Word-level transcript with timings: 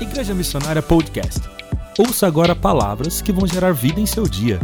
Igreja 0.00 0.34
Missionária 0.34 0.82
Podcast. 0.82 1.40
Ouça 1.96 2.26
agora 2.26 2.54
palavras 2.56 3.22
que 3.22 3.30
vão 3.32 3.46
gerar 3.46 3.70
vida 3.70 4.00
em 4.00 4.06
seu 4.06 4.24
dia. 4.24 4.58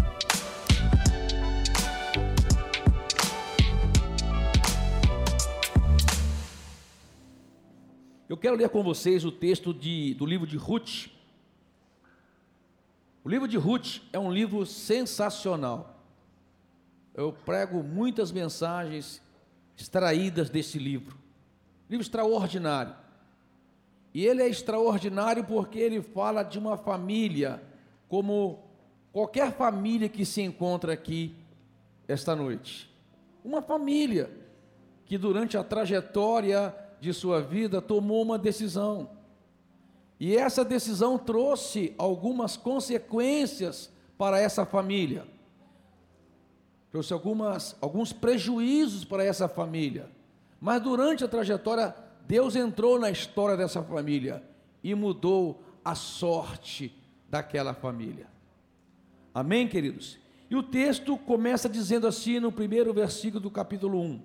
Eu 8.28 8.36
quero 8.36 8.56
ler 8.56 8.68
com 8.70 8.82
vocês 8.82 9.24
o 9.24 9.30
texto 9.30 9.72
de, 9.72 10.14
do 10.14 10.26
livro 10.26 10.48
de 10.48 10.56
Ruth. 10.56 11.06
O 13.22 13.28
livro 13.28 13.46
de 13.46 13.56
Ruth 13.56 14.00
é 14.12 14.18
um 14.18 14.32
livro 14.32 14.66
sensacional. 14.66 16.02
Eu 17.14 17.32
prego 17.32 17.84
muitas 17.84 18.32
mensagens 18.32 19.22
extraídas 19.78 20.50
desse 20.50 20.76
livro. 20.76 21.16
Livro 21.88 22.02
extraordinário. 22.02 22.99
E 24.12 24.26
ele 24.26 24.42
é 24.42 24.48
extraordinário 24.48 25.44
porque 25.44 25.78
ele 25.78 26.02
fala 26.02 26.42
de 26.42 26.58
uma 26.58 26.76
família, 26.76 27.62
como 28.08 28.58
qualquer 29.12 29.52
família 29.52 30.08
que 30.08 30.24
se 30.24 30.42
encontra 30.42 30.92
aqui 30.92 31.34
esta 32.08 32.34
noite. 32.34 32.90
Uma 33.44 33.62
família 33.62 34.30
que 35.06 35.16
durante 35.16 35.56
a 35.56 35.64
trajetória 35.64 36.74
de 37.00 37.14
sua 37.14 37.40
vida 37.40 37.80
tomou 37.80 38.22
uma 38.22 38.38
decisão. 38.38 39.10
E 40.18 40.36
essa 40.36 40.64
decisão 40.64 41.16
trouxe 41.16 41.94
algumas 41.96 42.56
consequências 42.56 43.90
para 44.18 44.38
essa 44.38 44.66
família. 44.66 45.26
Trouxe 46.90 47.12
algumas, 47.12 47.76
alguns 47.80 48.12
prejuízos 48.12 49.04
para 49.04 49.24
essa 49.24 49.48
família. 49.48 50.10
Mas 50.60 50.82
durante 50.82 51.24
a 51.24 51.28
trajetória 51.28 51.94
Deus 52.30 52.54
entrou 52.54 52.96
na 52.96 53.10
história 53.10 53.56
dessa 53.56 53.82
família 53.82 54.40
e 54.84 54.94
mudou 54.94 55.64
a 55.84 55.96
sorte 55.96 56.94
daquela 57.28 57.74
família. 57.74 58.28
Amém, 59.34 59.66
queridos? 59.66 60.16
E 60.48 60.54
o 60.54 60.62
texto 60.62 61.18
começa 61.18 61.68
dizendo 61.68 62.06
assim 62.06 62.38
no 62.38 62.52
primeiro 62.52 62.94
versículo 62.94 63.40
do 63.42 63.50
capítulo 63.50 64.00
1. 64.00 64.22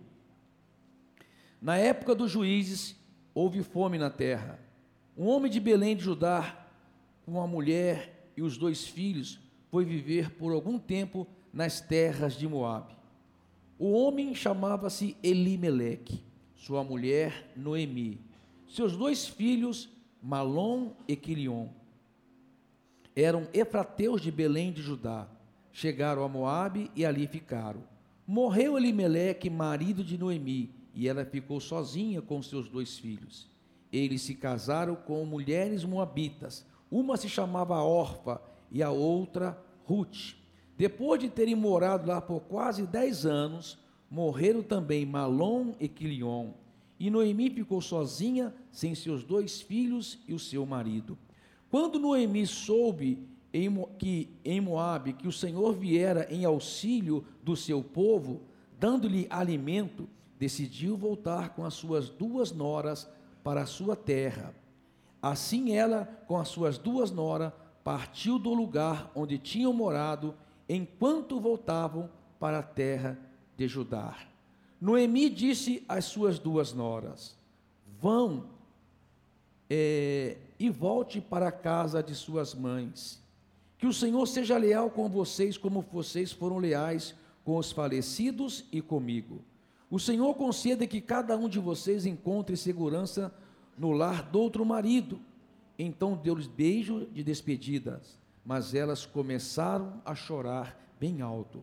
Na 1.59 1.77
época 1.77 2.13
dos 2.13 2.29
juízes, 2.29 2.95
houve 3.33 3.63
fome 3.63 3.97
na 3.97 4.11
terra. 4.11 4.59
Um 5.17 5.25
homem 5.25 5.51
de 5.51 5.59
Belém 5.59 5.95
de 5.95 6.03
Judá, 6.03 6.67
com 7.25 7.31
uma 7.31 7.47
mulher 7.47 8.29
e 8.37 8.43
os 8.43 8.55
dois 8.55 8.87
filhos, 8.87 9.39
foi 9.71 9.83
viver 9.83 10.29
por 10.29 10.53
algum 10.53 10.77
tempo 10.77 11.25
nas 11.51 11.81
terras 11.81 12.37
de 12.37 12.47
Moabe. 12.47 12.95
O 13.79 13.93
homem 13.93 14.35
chamava-se 14.35 15.17
Elimeleque 15.23 16.24
sua 16.55 16.83
mulher 16.83 17.51
Noemi, 17.55 18.19
seus 18.67 18.95
dois 18.95 19.27
filhos 19.27 19.89
Malom 20.21 20.91
e 21.07 21.15
Quilion. 21.15 21.67
Eram 23.15 23.47
efrateus 23.53 24.21
de 24.21 24.31
Belém 24.31 24.71
de 24.71 24.81
Judá. 24.81 25.27
Chegaram 25.71 26.23
a 26.23 26.27
Moabe 26.27 26.89
e 26.95 27.05
ali 27.05 27.27
ficaram. 27.27 27.83
Morreu 28.25 28.77
Elimeleque, 28.77 29.49
marido 29.49 30.03
de 30.03 30.17
Noemi, 30.17 30.73
e 30.95 31.07
ela 31.07 31.23
ficou 31.23 31.59
sozinha 31.59 32.21
com 32.21 32.41
seus 32.41 32.67
dois 32.67 32.97
filhos. 32.97 33.47
Eles 33.91 34.23
se 34.23 34.33
casaram 34.33 34.95
com 34.95 35.23
mulheres 35.25 35.83
moabitas. 35.83 36.65
Uma 36.89 37.17
se 37.17 37.29
chamava 37.29 37.81
Orfa 37.83 38.41
e 38.71 38.81
a 38.81 38.89
outra 38.89 39.61
Ruth. 39.85 40.35
Depois 40.77 41.21
de 41.21 41.29
terem 41.29 41.55
morado 41.55 42.07
lá 42.07 42.19
por 42.19 42.41
quase 42.41 42.87
dez 42.87 43.25
anos, 43.25 43.77
morreram 44.09 44.61
também 44.61 45.05
Malom 45.05 45.73
e 45.79 45.87
Quilion. 45.87 46.51
E 46.99 47.09
Noemi 47.09 47.49
ficou 47.49 47.81
sozinha, 47.81 48.53
sem 48.71 48.95
seus 48.95 49.23
dois 49.23 49.61
filhos 49.61 50.19
e 50.27 50.33
o 50.33 50.39
seu 50.39 50.65
marido. 50.65 51.17
Quando 51.69 51.99
Noemi 51.99 52.47
soube 52.47 53.27
em, 53.53 53.69
que 53.97 54.29
em 54.43 54.61
Moabe 54.61 55.13
que 55.13 55.27
o 55.27 55.31
Senhor 55.31 55.73
viera 55.73 56.27
em 56.29 56.45
auxílio 56.45 57.25
do 57.43 57.55
seu 57.55 57.83
povo, 57.83 58.41
dando-lhe 58.79 59.27
alimento, 59.29 60.07
decidiu 60.37 60.95
voltar 60.95 61.49
com 61.49 61.65
as 61.65 61.73
suas 61.73 62.09
duas 62.09 62.51
noras 62.51 63.09
para 63.43 63.61
a 63.61 63.65
sua 63.65 63.95
terra. 63.95 64.53
Assim 65.21 65.75
ela, 65.75 66.05
com 66.27 66.37
as 66.37 66.47
suas 66.47 66.77
duas 66.77 67.11
noras, 67.11 67.51
partiu 67.83 68.39
do 68.39 68.53
lugar 68.53 69.11
onde 69.15 69.37
tinham 69.37 69.73
morado, 69.73 70.35
enquanto 70.67 71.39
voltavam 71.39 72.09
para 72.39 72.59
a 72.59 72.63
terra 72.63 73.19
de 73.57 73.67
Judá. 73.67 74.17
Noemi 74.79 75.29
disse 75.29 75.83
às 75.87 76.05
suas 76.05 76.39
duas 76.39 76.73
noras: 76.73 77.37
Vão 77.99 78.45
é, 79.69 80.37
e 80.59 80.69
volte 80.69 81.19
para 81.19 81.47
a 81.47 81.51
casa 81.51 82.01
de 82.01 82.15
suas 82.15 82.53
mães. 82.53 83.23
Que 83.77 83.87
o 83.87 83.93
Senhor 83.93 84.25
seja 84.25 84.57
leal 84.57 84.89
com 84.89 85.09
vocês, 85.09 85.57
como 85.57 85.81
vocês 85.81 86.31
foram 86.31 86.57
leais 86.57 87.15
com 87.43 87.57
os 87.57 87.71
falecidos 87.71 88.65
e 88.71 88.81
comigo. 88.81 89.41
O 89.89 89.99
Senhor 89.99 90.33
conceda 90.33 90.87
que 90.87 90.99
cada 90.99 91.37
um 91.37 91.47
de 91.47 91.59
vocês 91.59 92.05
encontre 92.05 92.57
segurança 92.57 93.33
no 93.77 93.91
lar 93.91 94.23
do 94.23 94.39
outro 94.39 94.65
marido. 94.65 95.19
Então 95.77 96.15
deu-lhes 96.15 96.47
beijo 96.47 97.07
de 97.13 97.23
despedidas, 97.23 98.17
mas 98.45 98.73
elas 98.73 99.05
começaram 99.05 100.01
a 100.05 100.15
chorar 100.15 100.79
bem 100.99 101.21
alto. 101.21 101.61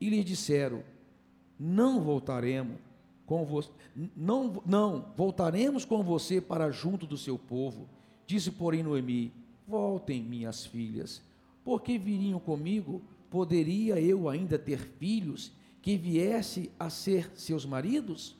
E 0.00 0.08
lhes 0.08 0.24
disseram: 0.24 0.82
não 1.58 2.00
voltaremos 2.00 2.78
com 3.26 3.44
você, 3.44 3.70
não, 4.16 4.62
não, 4.66 5.12
voltaremos 5.16 5.84
com 5.84 6.02
você 6.02 6.40
para 6.40 6.70
junto 6.70 7.06
do 7.06 7.16
seu 7.16 7.38
povo. 7.38 7.88
Disse, 8.26 8.50
porém, 8.50 8.82
Noemi: 8.82 9.32
Voltem, 9.66 10.22
minhas 10.22 10.66
filhas, 10.66 11.22
porque 11.64 11.98
viriam 11.98 12.40
comigo, 12.40 13.02
poderia 13.30 14.00
eu 14.00 14.28
ainda 14.28 14.58
ter 14.58 14.78
filhos 14.78 15.52
que 15.80 15.96
viesse 15.96 16.70
a 16.78 16.90
ser 16.90 17.30
seus 17.34 17.64
maridos? 17.64 18.36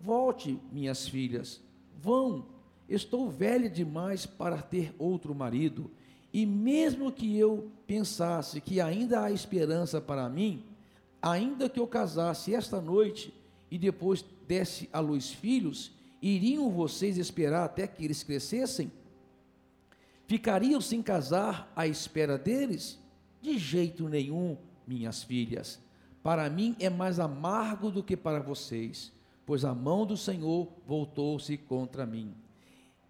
Volte, 0.00 0.58
minhas 0.72 1.08
filhas, 1.08 1.60
vão, 2.02 2.46
estou 2.88 3.30
velha 3.30 3.70
demais 3.70 4.26
para 4.26 4.60
ter 4.60 4.94
outro 4.98 5.34
marido, 5.34 5.90
e 6.32 6.44
mesmo 6.44 7.12
que 7.12 7.38
eu 7.38 7.70
pensasse 7.86 8.60
que 8.60 8.80
ainda 8.80 9.22
há 9.22 9.30
esperança 9.30 10.00
para 10.00 10.28
mim, 10.28 10.64
ainda 11.24 11.70
que 11.70 11.80
eu 11.80 11.86
casasse 11.86 12.54
esta 12.54 12.82
noite 12.82 13.32
e 13.70 13.78
depois 13.78 14.22
desse 14.46 14.90
à 14.92 15.00
luz 15.00 15.30
filhos, 15.30 15.90
iriam 16.20 16.70
vocês 16.70 17.16
esperar 17.16 17.64
até 17.64 17.86
que 17.86 18.04
eles 18.04 18.22
crescessem? 18.22 18.92
Ficariam 20.26 20.82
sem 20.82 21.02
casar 21.02 21.72
à 21.74 21.86
espera 21.86 22.36
deles? 22.36 22.98
De 23.40 23.56
jeito 23.56 24.06
nenhum, 24.06 24.58
minhas 24.86 25.22
filhas. 25.22 25.80
Para 26.22 26.48
mim 26.50 26.76
é 26.78 26.90
mais 26.90 27.18
amargo 27.18 27.90
do 27.90 28.02
que 28.02 28.18
para 28.18 28.40
vocês, 28.40 29.10
pois 29.46 29.64
a 29.64 29.74
mão 29.74 30.04
do 30.04 30.18
Senhor 30.18 30.68
voltou-se 30.86 31.56
contra 31.56 32.04
mim. 32.04 32.34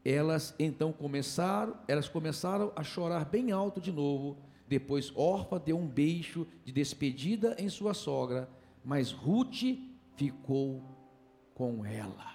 Elas 0.05 0.55
então 0.57 0.93
começaram, 0.93 1.77
elas 1.89 2.09
começaram 2.09 2.73
a 2.77 2.85
chorar 2.85 3.25
bem 3.25 3.51
alto 3.51 3.81
de 3.81 3.91
novo 3.91 4.37
depois 4.67 5.13
Orfa 5.15 5.59
deu 5.59 5.79
um 5.79 5.87
beijo 5.87 6.47
de 6.65 6.73
despedida 6.73 7.55
em 7.59 7.69
sua 7.69 7.95
sogra, 7.95 8.49
mas 8.85 9.13
Ruth 9.13 9.63
ficou 10.17 10.83
com 11.55 11.85
ela. 11.85 12.35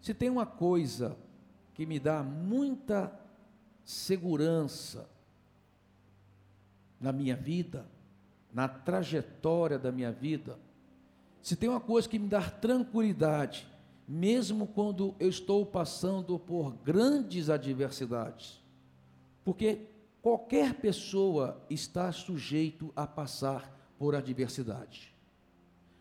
Se 0.00 0.12
tem 0.12 0.28
uma 0.28 0.46
coisa 0.46 1.16
que 1.74 1.86
me 1.86 2.00
dá 2.00 2.22
muita 2.22 3.12
segurança 3.84 5.08
na 7.00 7.12
minha 7.12 7.36
vida, 7.36 7.86
na 8.52 8.68
trajetória 8.68 9.78
da 9.78 9.92
minha 9.92 10.10
vida, 10.10 10.58
se 11.40 11.56
tem 11.56 11.68
uma 11.68 11.80
coisa 11.80 12.08
que 12.08 12.18
me 12.18 12.28
dá 12.28 12.42
tranquilidade, 12.42 13.66
mesmo 14.06 14.66
quando 14.66 15.14
eu 15.18 15.28
estou 15.28 15.64
passando 15.64 16.38
por 16.38 16.72
grandes 16.84 17.48
adversidades. 17.48 18.60
Porque 19.44 19.86
qualquer 20.20 20.74
pessoa 20.74 21.64
está 21.68 22.12
sujeito 22.12 22.92
a 22.94 23.06
passar 23.06 23.70
por 23.98 24.14
adversidade. 24.14 25.14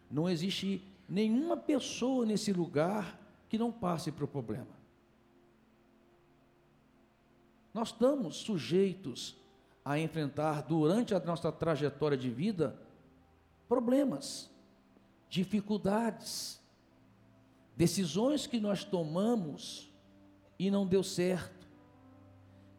Não 0.10 0.30
existe 0.30 0.84
nenhuma 1.08 1.58
pessoa 1.58 2.26
nesse 2.26 2.52
lugar 2.54 3.20
que 3.50 3.58
não 3.58 3.72
passe 3.72 4.12
por 4.12 4.28
problema. 4.28 4.82
Nós 7.74 7.90
estamos 7.90 8.38
sujeitos 8.38 9.36
a 9.84 9.98
enfrentar 9.98 10.62
durante 10.62 11.16
a 11.16 11.20
nossa 11.20 11.52
trajetória 11.52 12.18
de 12.18 12.30
vida 12.30 12.80
problemas, 13.68 14.50
dificuldades, 15.30 16.61
Decisões 17.76 18.46
que 18.46 18.60
nós 18.60 18.84
tomamos 18.84 19.92
e 20.60 20.70
não 20.70 20.86
deu 20.86 21.04
certo. 21.04 21.68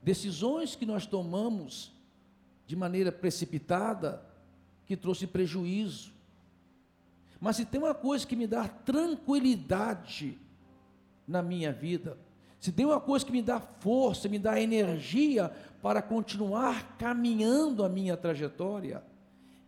Decisões 0.02 0.76
que 0.76 0.86
nós 0.86 1.06
tomamos 1.06 1.92
de 2.66 2.76
maneira 2.76 3.10
precipitada 3.10 4.24
que 4.86 4.96
trouxe 4.96 5.26
prejuízo. 5.26 6.12
Mas 7.40 7.56
se 7.56 7.64
tem 7.64 7.80
uma 7.80 7.94
coisa 7.94 8.26
que 8.26 8.36
me 8.36 8.46
dá 8.46 8.68
tranquilidade 8.68 10.38
na 11.26 11.42
minha 11.42 11.72
vida, 11.72 12.16
se 12.60 12.70
tem 12.70 12.86
uma 12.86 13.00
coisa 13.00 13.26
que 13.26 13.32
me 13.32 13.42
dá 13.42 13.58
força, 13.58 14.28
me 14.28 14.38
dá 14.38 14.60
energia 14.60 15.48
para 15.82 16.00
continuar 16.00 16.96
caminhando 16.96 17.84
a 17.84 17.88
minha 17.88 18.16
trajetória, 18.16 19.02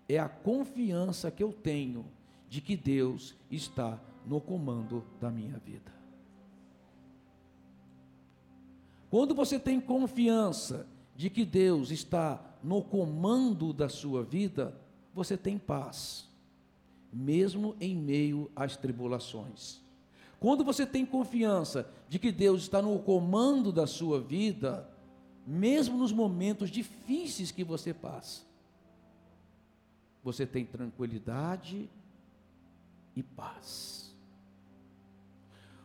é 0.08 0.18
a 0.18 0.28
confiança 0.28 1.30
que 1.30 1.42
eu 1.42 1.52
tenho 1.52 2.06
de 2.48 2.60
que 2.60 2.76
Deus 2.76 3.34
está 3.50 3.98
no 4.26 4.40
comando 4.40 5.04
da 5.20 5.30
minha 5.30 5.58
vida. 5.58 5.92
Quando 9.10 9.34
você 9.34 9.58
tem 9.58 9.80
confiança 9.80 10.88
de 11.14 11.30
que 11.30 11.44
Deus 11.44 11.90
está 11.90 12.40
no 12.62 12.82
comando 12.82 13.72
da 13.72 13.88
sua 13.88 14.24
vida, 14.24 14.76
você 15.14 15.36
tem 15.36 15.56
paz, 15.58 16.28
mesmo 17.12 17.76
em 17.80 17.94
meio 17.94 18.50
às 18.56 18.76
tribulações. 18.76 19.80
Quando 20.40 20.64
você 20.64 20.84
tem 20.84 21.06
confiança 21.06 21.88
de 22.08 22.18
que 22.18 22.32
Deus 22.32 22.62
está 22.62 22.82
no 22.82 22.98
comando 22.98 23.70
da 23.70 23.86
sua 23.86 24.20
vida, 24.20 24.90
mesmo 25.46 25.96
nos 25.96 26.12
momentos 26.12 26.68
difíceis 26.68 27.50
que 27.50 27.62
você 27.62 27.94
passa, 27.94 28.42
você 30.22 30.44
tem 30.44 30.64
tranquilidade 30.64 31.88
e 33.14 33.22
paz. 33.22 34.03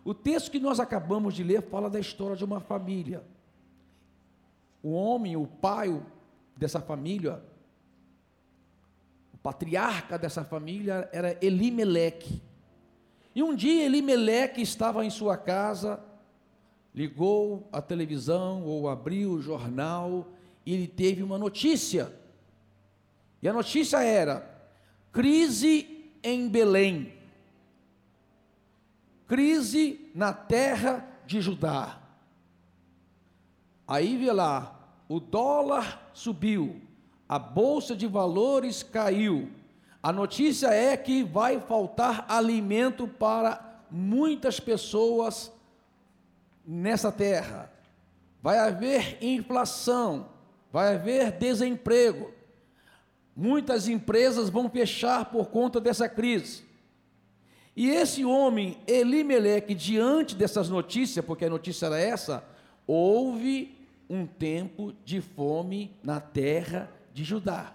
O 0.03 0.13
texto 0.13 0.51
que 0.51 0.59
nós 0.59 0.79
acabamos 0.79 1.33
de 1.33 1.43
ler 1.43 1.61
fala 1.63 1.89
da 1.89 1.99
história 1.99 2.35
de 2.35 2.43
uma 2.43 2.59
família. 2.59 3.23
O 4.81 4.91
homem, 4.91 5.35
o 5.35 5.45
pai 5.45 6.01
dessa 6.55 6.79
família, 6.79 7.43
o 9.33 9.37
patriarca 9.37 10.17
dessa 10.17 10.43
família 10.43 11.09
era 11.11 11.37
Elimeleque. 11.45 12.41
E 13.35 13.43
um 13.43 13.53
dia 13.53 13.85
Elimeleque 13.85 14.61
estava 14.61 15.05
em 15.05 15.09
sua 15.09 15.37
casa, 15.37 15.99
ligou 16.93 17.67
a 17.71 17.81
televisão 17.81 18.63
ou 18.63 18.89
abriu 18.89 19.31
o 19.31 19.41
jornal 19.41 20.27
e 20.65 20.73
ele 20.73 20.87
teve 20.87 21.23
uma 21.23 21.37
notícia. 21.37 22.13
E 23.41 23.47
a 23.47 23.53
notícia 23.53 24.03
era: 24.03 24.49
crise 25.11 26.11
em 26.23 26.49
Belém, 26.49 27.13
crise 29.29 30.09
na 30.15 30.33
terra 30.33 31.07
de 31.27 31.39
Judá. 31.39 31.99
Aí 33.87 34.17
vê 34.17 34.31
lá, 34.31 34.75
o 35.07 35.19
dólar 35.19 36.09
subiu, 36.13 36.81
a 37.27 37.37
bolsa 37.37 37.95
de 37.95 38.07
valores 38.07 38.81
caiu. 38.81 39.51
A 40.01 40.11
notícia 40.11 40.73
é 40.73 40.97
que 40.97 41.23
vai 41.23 41.59
faltar 41.59 42.25
alimento 42.27 43.07
para 43.07 43.83
muitas 43.91 44.59
pessoas 44.59 45.51
nessa 46.65 47.11
terra. 47.11 47.71
Vai 48.41 48.57
haver 48.57 49.23
inflação, 49.23 50.29
vai 50.71 50.95
haver 50.95 51.33
desemprego. 51.33 52.31
Muitas 53.35 53.87
empresas 53.87 54.49
vão 54.49 54.69
fechar 54.69 55.25
por 55.25 55.49
conta 55.49 55.79
dessa 55.79 56.09
crise. 56.09 56.68
E 57.79 57.91
esse 57.91 58.25
homem, 58.25 58.77
Elimeleque, 58.85 59.73
diante 59.73 60.35
dessas 60.35 60.67
notícias, 60.67 61.23
porque 61.23 61.45
a 61.45 61.49
notícia 61.49 61.85
era 61.85 61.97
essa, 61.97 62.43
houve 62.85 63.73
um 64.09 64.27
tempo 64.27 64.93
de 65.05 65.21
fome 65.21 65.95
na 66.03 66.19
terra 66.19 66.91
de 67.13 67.23
Judá. 67.23 67.73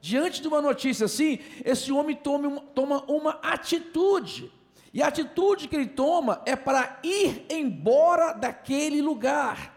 Diante 0.00 0.42
de 0.42 0.48
uma 0.48 0.60
notícia 0.60 1.06
assim, 1.06 1.38
esse 1.64 1.92
homem 1.92 2.16
toma 2.16 2.48
uma, 2.48 2.60
toma 2.60 3.04
uma 3.04 3.30
atitude. 3.40 4.50
E 4.92 5.00
a 5.00 5.06
atitude 5.06 5.68
que 5.68 5.76
ele 5.76 5.86
toma 5.86 6.42
é 6.44 6.56
para 6.56 6.98
ir 7.04 7.46
embora 7.48 8.32
daquele 8.32 9.00
lugar. 9.00 9.75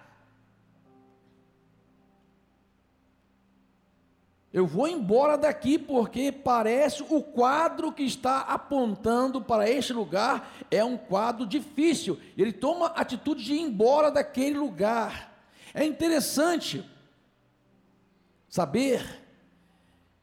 Eu 4.52 4.66
vou 4.66 4.88
embora 4.88 5.38
daqui 5.38 5.78
porque 5.78 6.32
parece 6.32 7.04
o 7.08 7.22
quadro 7.22 7.92
que 7.92 8.02
está 8.02 8.40
apontando 8.42 9.40
para 9.42 9.70
este 9.70 9.94
lugar 9.94 10.56
é 10.72 10.84
um 10.84 10.98
quadro 10.98 11.46
difícil. 11.46 12.20
Ele 12.36 12.52
toma 12.52 12.88
a 12.88 13.02
atitude 13.02 13.44
de 13.44 13.54
ir 13.54 13.62
embora 13.62 14.10
daquele 14.10 14.58
lugar. 14.58 15.46
É 15.72 15.86
interessante 15.86 16.84
saber 18.48 19.22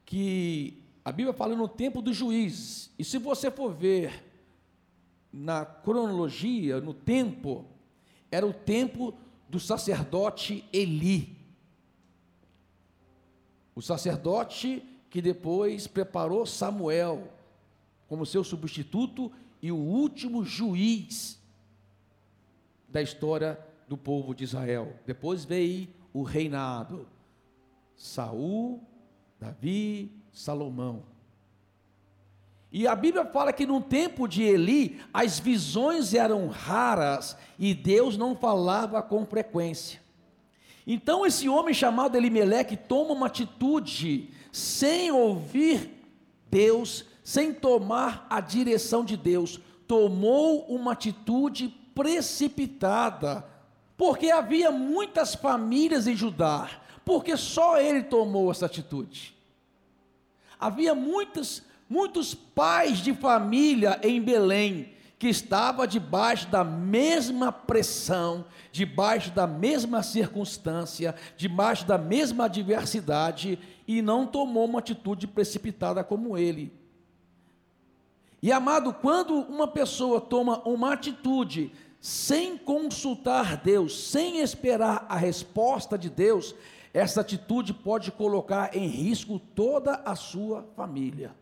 que 0.04 0.82
a 1.04 1.12
Bíblia 1.12 1.32
fala 1.32 1.54
no 1.54 1.68
tempo 1.68 2.02
dos 2.02 2.16
juízes. 2.16 2.90
E 2.98 3.04
se 3.04 3.18
você 3.18 3.48
for 3.48 3.72
ver 3.72 4.24
na 5.32 5.64
cronologia, 5.64 6.80
no 6.80 6.92
tempo, 6.92 7.64
era 8.28 8.44
o 8.44 8.52
tempo 8.52 9.14
do 9.48 9.60
sacerdote 9.60 10.64
Eli 10.72 11.35
o 13.76 13.82
sacerdote 13.82 14.82
que 15.10 15.20
depois 15.20 15.86
preparou 15.86 16.46
Samuel 16.46 17.30
como 18.08 18.24
seu 18.24 18.42
substituto 18.42 19.30
e 19.60 19.70
o 19.70 19.76
último 19.76 20.44
juiz 20.44 21.38
da 22.88 23.02
história 23.02 23.60
do 23.86 23.96
povo 23.96 24.34
de 24.34 24.44
Israel. 24.44 24.94
Depois 25.04 25.44
veio 25.44 25.88
o 26.12 26.22
reinado. 26.22 27.06
Saul, 27.94 28.82
Davi, 29.38 30.10
Salomão. 30.32 31.02
E 32.72 32.86
a 32.86 32.94
Bíblia 32.94 33.24
fala 33.26 33.52
que 33.52 33.66
no 33.66 33.80
tempo 33.80 34.26
de 34.26 34.42
Eli 34.42 35.00
as 35.12 35.38
visões 35.38 36.14
eram 36.14 36.48
raras 36.48 37.36
e 37.58 37.74
Deus 37.74 38.16
não 38.16 38.34
falava 38.34 39.02
com 39.02 39.24
frequência. 39.24 40.05
Então 40.86 41.26
esse 41.26 41.48
homem 41.48 41.74
chamado 41.74 42.16
Elimeleque 42.16 42.76
toma 42.76 43.12
uma 43.12 43.26
atitude 43.26 44.30
sem 44.52 45.10
ouvir 45.10 45.90
Deus, 46.48 47.04
sem 47.24 47.52
tomar 47.52 48.26
a 48.30 48.40
direção 48.40 49.04
de 49.04 49.16
Deus, 49.16 49.60
tomou 49.88 50.64
uma 50.66 50.92
atitude 50.92 51.68
precipitada, 51.94 53.44
porque 53.96 54.30
havia 54.30 54.70
muitas 54.70 55.34
famílias 55.34 56.06
em 56.06 56.14
Judá, 56.14 56.70
porque 57.04 57.36
só 57.36 57.80
ele 57.80 58.02
tomou 58.04 58.50
essa 58.50 58.66
atitude. 58.66 59.34
Havia 60.58 60.94
muitos, 60.94 61.62
muitos 61.88 62.34
pais 62.34 62.98
de 62.98 63.12
família 63.12 63.98
em 64.02 64.20
Belém, 64.20 64.92
que 65.18 65.28
estava 65.28 65.86
debaixo 65.86 66.48
da 66.48 66.62
mesma 66.62 67.50
pressão, 67.50 68.44
debaixo 68.70 69.30
da 69.30 69.46
mesma 69.46 70.02
circunstância, 70.02 71.14
debaixo 71.36 71.86
da 71.86 71.96
mesma 71.96 72.44
adversidade 72.44 73.58
e 73.88 74.02
não 74.02 74.26
tomou 74.26 74.66
uma 74.66 74.80
atitude 74.80 75.26
precipitada 75.26 76.04
como 76.04 76.36
ele. 76.36 76.72
E 78.42 78.52
amado, 78.52 78.92
quando 78.92 79.34
uma 79.34 79.66
pessoa 79.66 80.20
toma 80.20 80.60
uma 80.68 80.92
atitude 80.92 81.72
sem 82.00 82.58
consultar 82.58 83.56
Deus, 83.56 84.08
sem 84.08 84.40
esperar 84.40 85.06
a 85.08 85.16
resposta 85.16 85.96
de 85.96 86.10
Deus, 86.10 86.54
essa 86.92 87.22
atitude 87.22 87.72
pode 87.72 88.12
colocar 88.12 88.76
em 88.76 88.86
risco 88.86 89.38
toda 89.38 89.94
a 90.04 90.14
sua 90.14 90.62
família. 90.76 91.34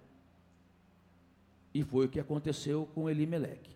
E 1.75 1.83
foi 1.83 2.07
o 2.07 2.09
que 2.09 2.21
aconteceu 2.21 2.88
com 2.95 3.11
Elimeleque. 3.11 3.75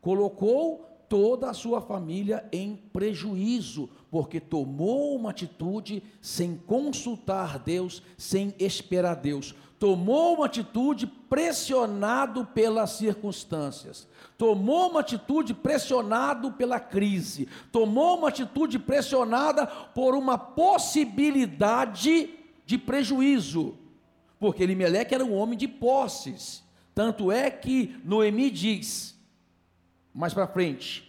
Colocou 0.00 0.90
toda 1.08 1.48
a 1.48 1.54
sua 1.54 1.80
família 1.80 2.44
em 2.50 2.74
prejuízo, 2.74 3.88
porque 4.10 4.40
tomou 4.40 5.14
uma 5.14 5.30
atitude 5.30 6.02
sem 6.20 6.56
consultar 6.56 7.60
Deus, 7.60 8.02
sem 8.18 8.52
esperar 8.58 9.14
Deus. 9.14 9.54
Tomou 9.78 10.34
uma 10.34 10.46
atitude 10.46 11.06
pressionado 11.06 12.44
pelas 12.46 12.90
circunstâncias. 12.90 14.08
Tomou 14.36 14.90
uma 14.90 15.00
atitude 15.00 15.54
pressionado 15.54 16.50
pela 16.52 16.80
crise. 16.80 17.48
Tomou 17.70 18.18
uma 18.18 18.28
atitude 18.28 18.78
pressionada 18.78 19.66
por 19.66 20.14
uma 20.14 20.36
possibilidade 20.36 22.30
de 22.66 22.78
prejuízo 22.78 23.78
porque 24.44 24.62
Elimeleque 24.62 25.14
era 25.14 25.24
um 25.24 25.32
homem 25.32 25.56
de 25.56 25.66
posses. 25.66 26.62
Tanto 26.94 27.32
é 27.32 27.50
que 27.50 27.98
Noemi 28.04 28.50
diz, 28.50 29.18
mais 30.12 30.34
para 30.34 30.46
frente, 30.46 31.02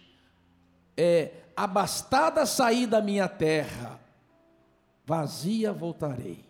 é, 0.96 1.32
abastada 1.54 2.46
saí 2.46 2.86
da 2.86 3.02
minha 3.02 3.28
terra, 3.28 4.00
vazia 5.04 5.70
voltarei. 5.70 6.46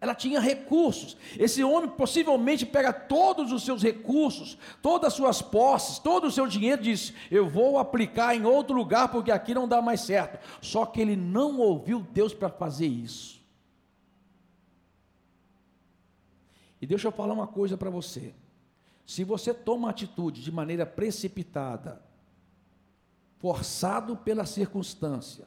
Ela 0.00 0.14
tinha 0.14 0.40
recursos. 0.40 1.14
Esse 1.38 1.62
homem 1.62 1.90
possivelmente 1.90 2.64
pega 2.64 2.90
todos 2.90 3.52
os 3.52 3.66
seus 3.66 3.82
recursos, 3.82 4.56
todas 4.80 5.08
as 5.08 5.12
suas 5.12 5.42
posses, 5.42 5.98
todo 5.98 6.28
o 6.28 6.32
seu 6.32 6.46
dinheiro 6.46 6.80
e 6.80 6.84
diz: 6.84 7.12
Eu 7.30 7.50
vou 7.50 7.78
aplicar 7.78 8.34
em 8.34 8.46
outro 8.46 8.74
lugar 8.74 9.08
porque 9.08 9.30
aqui 9.30 9.52
não 9.52 9.68
dá 9.68 9.82
mais 9.82 10.00
certo. 10.00 10.42
Só 10.62 10.86
que 10.86 11.02
ele 11.02 11.16
não 11.16 11.60
ouviu 11.60 12.00
Deus 12.00 12.32
para 12.32 12.48
fazer 12.48 12.86
isso. 12.86 13.41
E 16.82 16.86
deixa 16.86 17.06
eu 17.06 17.12
falar 17.12 17.32
uma 17.32 17.46
coisa 17.46 17.78
para 17.78 17.88
você. 17.88 18.34
Se 19.06 19.22
você 19.22 19.54
toma 19.54 19.88
atitude 19.88 20.42
de 20.42 20.50
maneira 20.50 20.84
precipitada, 20.84 22.02
forçado 23.38 24.16
pela 24.16 24.44
circunstância, 24.44 25.46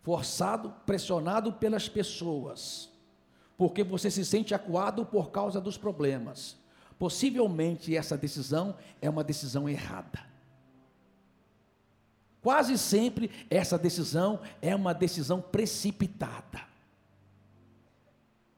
forçado, 0.00 0.70
pressionado 0.86 1.52
pelas 1.52 1.86
pessoas, 1.86 2.90
porque 3.58 3.84
você 3.84 4.10
se 4.10 4.24
sente 4.24 4.54
acuado 4.54 5.04
por 5.04 5.30
causa 5.30 5.60
dos 5.60 5.76
problemas, 5.76 6.56
possivelmente 6.98 7.94
essa 7.94 8.16
decisão 8.16 8.74
é 9.02 9.10
uma 9.10 9.22
decisão 9.22 9.68
errada. 9.68 10.24
Quase 12.40 12.78
sempre 12.78 13.30
essa 13.50 13.78
decisão 13.78 14.40
é 14.62 14.74
uma 14.74 14.94
decisão 14.94 15.42
precipitada. 15.42 16.73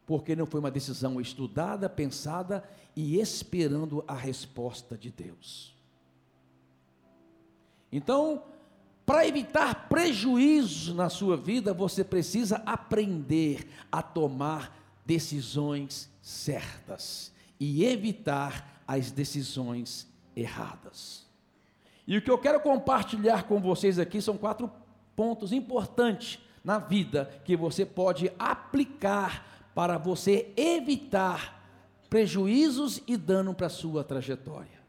Porque 0.07 0.37
não 0.37 0.47
foi 0.47 0.61
uma 0.61 0.71
decisão 0.71 1.21
estudada, 1.21 1.89
pensada 1.89 2.63
e 2.95 3.19
esperando 3.21 4.05
a 4.07 4.15
resposta 4.15 4.97
de 4.97 5.11
Deus. 5.11 5.75
Então, 7.91 8.43
para 9.05 9.27
evitar 9.27 9.89
prejuízos 9.89 10.95
na 10.95 11.09
sua 11.09 11.37
vida, 11.37 11.73
você 11.75 12.03
precisa 12.03 12.63
aprender 12.67 13.69
a 13.91 14.03
tomar 14.03 14.77
decisões 15.05 16.11
certas 16.21 17.33
e 17.59 17.85
evitar 17.85 18.83
as 18.87 19.11
decisões 19.11 20.09
erradas. 20.35 21.25
E 22.07 22.17
o 22.17 22.23
que 22.23 22.31
eu 22.31 22.39
quero 22.39 22.61
compartilhar 22.61 23.45
com 23.45 23.61
vocês 23.61 23.99
aqui 23.99 24.21
são 24.21 24.37
quatro 24.37 24.71
pontos 25.15 25.53
importantes 25.53 26.39
na 26.63 26.79
vida 26.79 27.31
que 27.45 27.57
você 27.57 27.87
pode 27.87 28.31
aplicar 28.39 29.56
para 29.77 29.99
você 29.99 30.55
evitar 30.57 31.63
prejuízos 32.09 33.03
e 33.07 33.15
dano 33.15 33.53
para 33.53 33.67
a 33.67 33.71
sua 33.71 34.03
trajetória. 34.03 34.81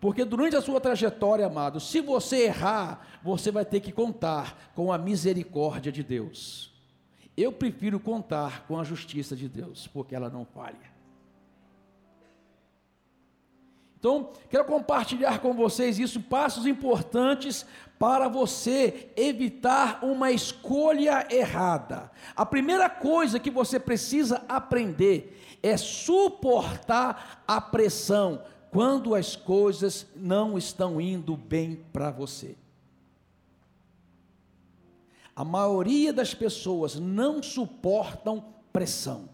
Porque 0.00 0.24
durante 0.24 0.56
a 0.56 0.62
sua 0.62 0.80
trajetória, 0.80 1.44
amado, 1.44 1.78
se 1.78 2.00
você 2.00 2.46
errar, 2.46 3.06
você 3.22 3.50
vai 3.50 3.66
ter 3.66 3.80
que 3.80 3.92
contar 3.92 4.72
com 4.74 4.90
a 4.90 4.96
misericórdia 4.96 5.92
de 5.92 6.02
Deus. 6.02 6.72
Eu 7.36 7.52
prefiro 7.52 8.00
contar 8.00 8.64
com 8.66 8.80
a 8.80 8.82
justiça 8.82 9.36
de 9.36 9.46
Deus, 9.46 9.86
porque 9.88 10.14
ela 10.14 10.30
não 10.30 10.46
falha. 10.46 10.89
Então, 14.00 14.30
quero 14.48 14.64
compartilhar 14.64 15.40
com 15.40 15.52
vocês 15.52 15.98
isso, 15.98 16.22
passos 16.22 16.64
importantes 16.66 17.66
para 17.98 18.28
você 18.28 19.10
evitar 19.14 20.02
uma 20.02 20.32
escolha 20.32 21.28
errada. 21.30 22.10
A 22.34 22.46
primeira 22.46 22.88
coisa 22.88 23.38
que 23.38 23.50
você 23.50 23.78
precisa 23.78 24.42
aprender 24.48 25.38
é 25.62 25.76
suportar 25.76 27.44
a 27.46 27.60
pressão 27.60 28.42
quando 28.70 29.14
as 29.14 29.36
coisas 29.36 30.06
não 30.16 30.56
estão 30.56 30.98
indo 30.98 31.36
bem 31.36 31.84
para 31.92 32.10
você. 32.10 32.56
A 35.36 35.44
maioria 35.44 36.10
das 36.10 36.32
pessoas 36.32 36.94
não 36.94 37.42
suportam 37.42 38.42
pressão. 38.72 39.28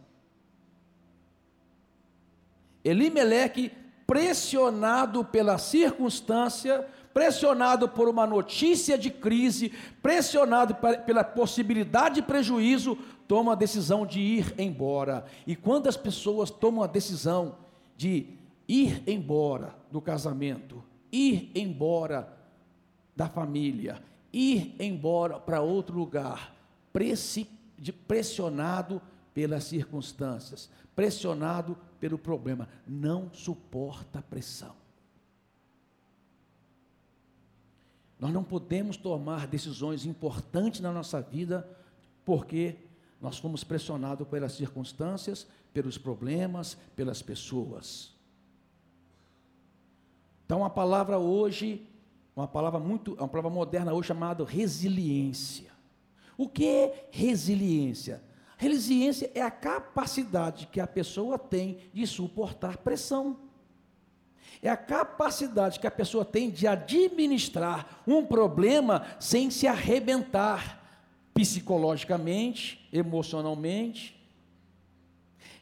Elimeleque 2.83 3.71
pressionado 4.07 5.25
pela 5.25 5.59
circunstância, 5.59 6.87
pressionado 7.13 7.89
por 7.89 8.09
uma 8.09 8.27
notícia 8.27 8.97
de 8.97 9.11
crise, 9.11 9.73
pressionado 10.03 10.77
pela 11.05 11.25
possibilidade 11.25 12.17
de 12.17 12.23
prejuízo, 12.23 12.97
toma 13.27 13.53
a 13.53 13.57
decisão 13.57 14.07
de 14.07 14.21
ir 14.21 14.55
embora. 14.59 15.25
E 15.47 15.57
quando 15.57 15.89
as 15.89 15.97
pessoas 15.97 16.51
tomam 16.51 16.85
a 16.85 16.87
decisão 16.87 17.57
de 17.97 18.27
ir 18.69 19.03
embora 19.07 19.75
do 19.91 20.01
casamento, 20.01 20.85
ir 21.11 21.51
embora 21.55 22.33
da 23.17 23.29
família, 23.29 24.03
ir 24.33 24.77
embora 24.79 25.39
para 25.41 25.63
outro 25.63 25.97
lugar, 25.97 26.55
pressionado 28.07 29.01
pelas 29.33 29.65
circunstâncias, 29.65 30.71
pressionado 30.95 31.77
pelo 32.01 32.19
problema, 32.19 32.69
não 32.87 33.31
suporta 33.33 34.19
a 34.19 34.23
pressão. 34.23 34.75
Nós 38.19 38.33
não 38.33 38.43
podemos 38.43 38.97
tomar 38.97 39.47
decisões 39.47 40.07
importantes 40.07 40.81
na 40.81 40.91
nossa 40.91 41.21
vida 41.21 41.69
porque 42.25 42.77
nós 43.21 43.39
fomos 43.39 43.63
pressionados 43.63 44.27
pelas 44.29 44.53
circunstâncias, 44.53 45.47
pelos 45.73 45.99
problemas, 45.99 46.77
pelas 46.95 47.21
pessoas. 47.23 48.15
Então, 50.45 50.65
a 50.65 50.71
palavra 50.71 51.19
hoje, 51.19 51.87
uma 52.35 52.47
palavra 52.47 52.79
muito, 52.79 53.15
uma 53.15 53.29
palavra 53.29 53.51
moderna 53.51 53.93
hoje 53.93 54.09
chamada 54.09 54.45
resiliência. 54.45 55.71
O 56.39 56.49
que 56.49 56.67
é 56.67 57.09
resiliência? 57.11 58.23
Resiliência 58.57 59.31
é 59.35 59.43
a 59.43 59.51
capacidade 59.51 60.67
que 60.67 60.81
a 60.81 60.87
pessoa 60.87 61.39
tem 61.39 61.79
de 61.93 62.07
suportar 62.07 62.79
pressão. 62.79 63.37
É 64.63 64.71
a 64.71 64.77
capacidade 64.77 65.79
que 65.79 65.87
a 65.87 65.91
pessoa 65.91 66.25
tem 66.25 66.51
de 66.51 66.67
administrar 66.67 68.03
um 68.07 68.25
problema 68.25 69.05
sem 69.21 69.51
se 69.51 69.67
arrebentar 69.67 70.83
psicologicamente, 71.35 72.89
emocionalmente. 72.91 74.17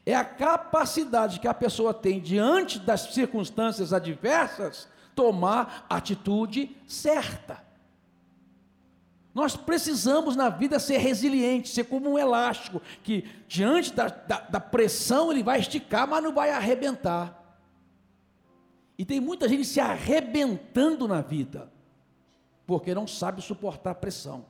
É 0.06 0.14
a 0.14 0.24
capacidade 0.24 1.40
que 1.40 1.48
a 1.48 1.54
pessoa 1.54 1.92
tem 1.92 2.20
diante 2.20 2.78
das 2.78 3.12
circunstâncias 3.12 3.92
adversas 3.92 4.86
tomar 5.16 5.86
atitude 5.90 6.76
certa. 6.86 7.64
Nós 9.34 9.56
precisamos 9.56 10.36
na 10.36 10.48
vida 10.48 10.78
ser 10.78 10.98
resilientes, 10.98 11.72
ser 11.72 11.84
como 11.84 12.12
um 12.12 12.18
elástico, 12.18 12.80
que 13.02 13.28
diante 13.48 13.92
da, 13.92 14.06
da, 14.06 14.40
da, 14.40 14.60
pressão 14.60 15.32
ele 15.32 15.42
vai 15.42 15.58
esticar, 15.58 16.06
mas 16.06 16.22
não 16.22 16.32
vai 16.32 16.50
arrebentar. 16.50 17.42
E 18.96 19.04
tem 19.04 19.18
muita 19.18 19.48
gente 19.48 19.64
se 19.64 19.80
arrebentando 19.80 21.08
na 21.08 21.20
vida, 21.20 21.68
porque 22.64 22.94
não 22.94 23.08
sabe 23.08 23.42
suportar 23.42 23.90
a 23.90 23.94
pressão. 23.96 24.46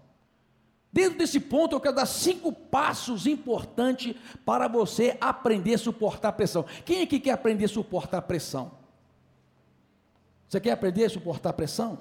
Dentro 0.93 1.19
desse 1.19 1.41
ponto, 1.41 1.75
eu 1.75 1.81
quero 1.81 1.97
dar 1.97 2.07
cinco 2.07 2.53
passos 2.53 3.27
importantes 3.27 4.15
para 4.45 4.69
você 4.69 5.17
aprender 5.19 5.75
a 5.75 5.79
suportar 5.79 6.29
a 6.29 6.33
pressão. 6.33 6.67
Quem 6.85 7.03
aqui 7.03 7.19
quer 7.19 7.31
aprender 7.31 7.65
a 7.65 7.69
suportar 7.69 8.19
a 8.19 8.23
pressão? 8.23 8.71
Você 10.47 10.61
quer 10.61 10.73
aprender 10.73 11.07
a 11.07 11.11
suportar 11.11 11.51
a 11.51 11.55
pressão? 11.55 11.99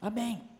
Amém. 0.00 0.51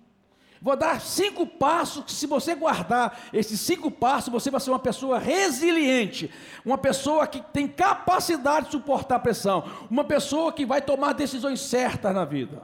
Vou 0.62 0.76
dar 0.76 1.00
cinco 1.00 1.44
passos 1.44 2.04
que, 2.04 2.12
se 2.12 2.24
você 2.24 2.54
guardar 2.54 3.18
esses 3.32 3.60
cinco 3.60 3.90
passos, 3.90 4.32
você 4.32 4.48
vai 4.48 4.60
ser 4.60 4.70
uma 4.70 4.78
pessoa 4.78 5.18
resiliente, 5.18 6.30
uma 6.64 6.78
pessoa 6.78 7.26
que 7.26 7.42
tem 7.52 7.66
capacidade 7.66 8.66
de 8.66 8.72
suportar 8.72 9.18
pressão, 9.18 9.64
uma 9.90 10.04
pessoa 10.04 10.52
que 10.52 10.64
vai 10.64 10.80
tomar 10.80 11.14
decisões 11.14 11.60
certas 11.60 12.14
na 12.14 12.24
vida. 12.24 12.62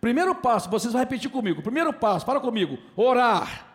Primeiro 0.00 0.34
passo, 0.34 0.68
vocês 0.68 0.92
vão 0.92 0.98
repetir 0.98 1.30
comigo. 1.30 1.62
Primeiro 1.62 1.92
passo, 1.92 2.26
fala 2.26 2.40
comigo: 2.40 2.76
orar. 2.96 3.73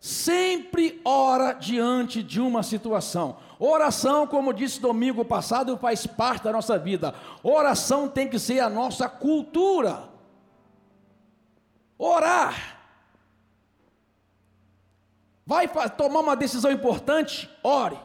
Sempre 0.00 0.98
ora 1.04 1.52
diante 1.52 2.22
de 2.22 2.40
uma 2.40 2.62
situação. 2.62 3.36
Oração, 3.58 4.26
como 4.26 4.54
disse 4.54 4.80
domingo 4.80 5.22
passado, 5.22 5.76
faz 5.76 6.06
parte 6.06 6.44
da 6.44 6.52
nossa 6.52 6.78
vida. 6.78 7.14
Oração 7.42 8.08
tem 8.08 8.26
que 8.26 8.38
ser 8.38 8.60
a 8.60 8.70
nossa 8.70 9.06
cultura. 9.10 10.08
Orar. 11.98 12.78
Vai 15.44 15.68
tomar 15.90 16.20
uma 16.20 16.34
decisão 16.34 16.72
importante? 16.72 17.50
Ore. 17.62 17.98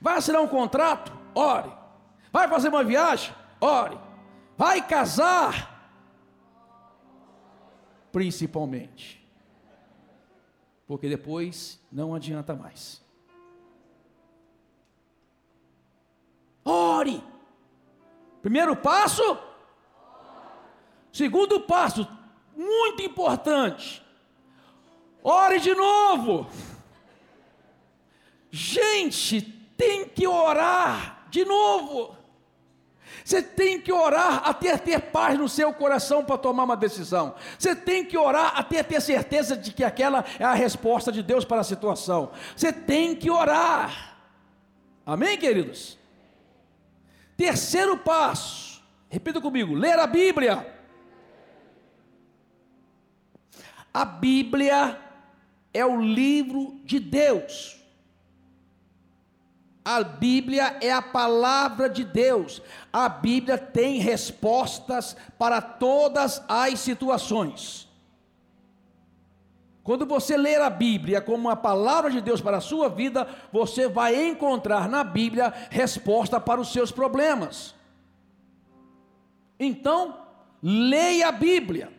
Vai 0.00 0.18
assinar 0.18 0.40
um 0.40 0.46
contrato? 0.46 1.12
Ore. 1.34 1.72
Vai 2.32 2.46
fazer 2.46 2.68
uma 2.68 2.84
viagem? 2.84 3.34
Ore. 3.60 3.98
Vai 4.56 4.86
casar? 4.86 5.90
Principalmente. 8.12 9.19
Porque 10.90 11.08
depois 11.08 11.80
não 11.92 12.16
adianta 12.16 12.52
mais. 12.52 13.00
Ore. 16.64 17.22
Primeiro 18.42 18.74
passo. 18.74 19.22
Segundo 21.12 21.60
passo, 21.60 22.08
muito 22.56 23.02
importante. 23.02 24.04
Ore 25.22 25.60
de 25.60 25.72
novo. 25.76 26.50
Gente, 28.50 29.42
tem 29.76 30.08
que 30.08 30.26
orar 30.26 31.28
de 31.30 31.44
novo. 31.44 32.16
Você 33.30 33.40
tem 33.42 33.80
que 33.80 33.92
orar 33.92 34.42
até 34.44 34.76
ter 34.76 35.00
paz 35.00 35.38
no 35.38 35.48
seu 35.48 35.72
coração 35.72 36.24
para 36.24 36.36
tomar 36.36 36.64
uma 36.64 36.76
decisão. 36.76 37.36
Você 37.56 37.76
tem 37.76 38.04
que 38.04 38.18
orar 38.18 38.58
até 38.58 38.82
ter 38.82 39.00
certeza 39.00 39.56
de 39.56 39.72
que 39.72 39.84
aquela 39.84 40.24
é 40.36 40.42
a 40.42 40.52
resposta 40.52 41.12
de 41.12 41.22
Deus 41.22 41.44
para 41.44 41.60
a 41.60 41.64
situação. 41.64 42.32
Você 42.56 42.72
tem 42.72 43.14
que 43.14 43.30
orar. 43.30 44.16
Amém, 45.06 45.38
queridos? 45.38 45.96
Terceiro 47.36 47.96
passo, 47.96 48.82
repita 49.08 49.40
comigo: 49.40 49.74
ler 49.74 49.96
a 50.00 50.08
Bíblia. 50.08 50.66
A 53.94 54.04
Bíblia 54.04 54.98
é 55.72 55.86
o 55.86 56.00
livro 56.00 56.80
de 56.82 56.98
Deus. 56.98 57.79
A 59.84 60.02
Bíblia 60.02 60.76
é 60.80 60.92
a 60.92 61.00
palavra 61.00 61.88
de 61.88 62.04
Deus. 62.04 62.60
A 62.92 63.08
Bíblia 63.08 63.56
tem 63.56 63.98
respostas 63.98 65.16
para 65.38 65.60
todas 65.60 66.42
as 66.48 66.78
situações. 66.80 67.88
Quando 69.82 70.04
você 70.04 70.36
ler 70.36 70.60
a 70.60 70.68
Bíblia 70.68 71.20
como 71.20 71.48
a 71.48 71.56
palavra 71.56 72.10
de 72.10 72.20
Deus 72.20 72.40
para 72.40 72.58
a 72.58 72.60
sua 72.60 72.88
vida, 72.88 73.26
você 73.50 73.88
vai 73.88 74.28
encontrar 74.28 74.88
na 74.88 75.02
Bíblia 75.02 75.52
resposta 75.70 76.38
para 76.38 76.60
os 76.60 76.72
seus 76.72 76.92
problemas. 76.92 77.74
Então, 79.58 80.26
leia 80.62 81.28
a 81.28 81.32
Bíblia. 81.32 81.92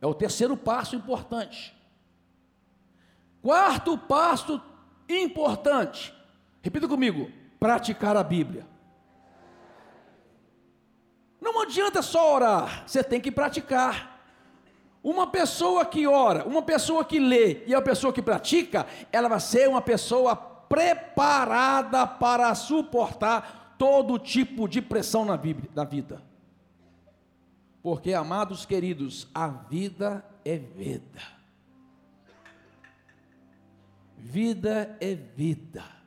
É 0.00 0.06
o 0.06 0.14
terceiro 0.14 0.56
passo 0.56 0.94
importante. 0.94 1.74
Quarto 3.42 3.96
passo 3.96 4.60
importante. 5.08 6.17
Repita 6.62 6.88
comigo: 6.88 7.30
praticar 7.58 8.16
a 8.16 8.22
Bíblia. 8.22 8.66
Não 11.40 11.60
adianta 11.62 12.02
só 12.02 12.34
orar, 12.34 12.84
você 12.86 13.02
tem 13.02 13.20
que 13.20 13.30
praticar. 13.30 14.18
Uma 15.02 15.28
pessoa 15.28 15.84
que 15.86 16.06
ora, 16.06 16.44
uma 16.44 16.60
pessoa 16.60 17.04
que 17.04 17.18
lê 17.18 17.64
e 17.66 17.74
a 17.74 17.80
pessoa 17.80 18.12
que 18.12 18.20
pratica, 18.20 18.86
ela 19.12 19.28
vai 19.28 19.40
ser 19.40 19.68
uma 19.68 19.80
pessoa 19.80 20.34
preparada 20.36 22.06
para 22.06 22.54
suportar 22.54 23.76
todo 23.78 24.18
tipo 24.18 24.68
de 24.68 24.82
pressão 24.82 25.24
na, 25.24 25.36
vida. 25.36 26.22
Porque, 27.80 28.12
amados 28.12 28.66
queridos, 28.66 29.28
a 29.32 29.46
vida 29.48 30.24
é 30.44 30.58
vida. 30.58 31.22
Vida 34.16 34.98
é 35.00 35.14
vida. 35.14 35.97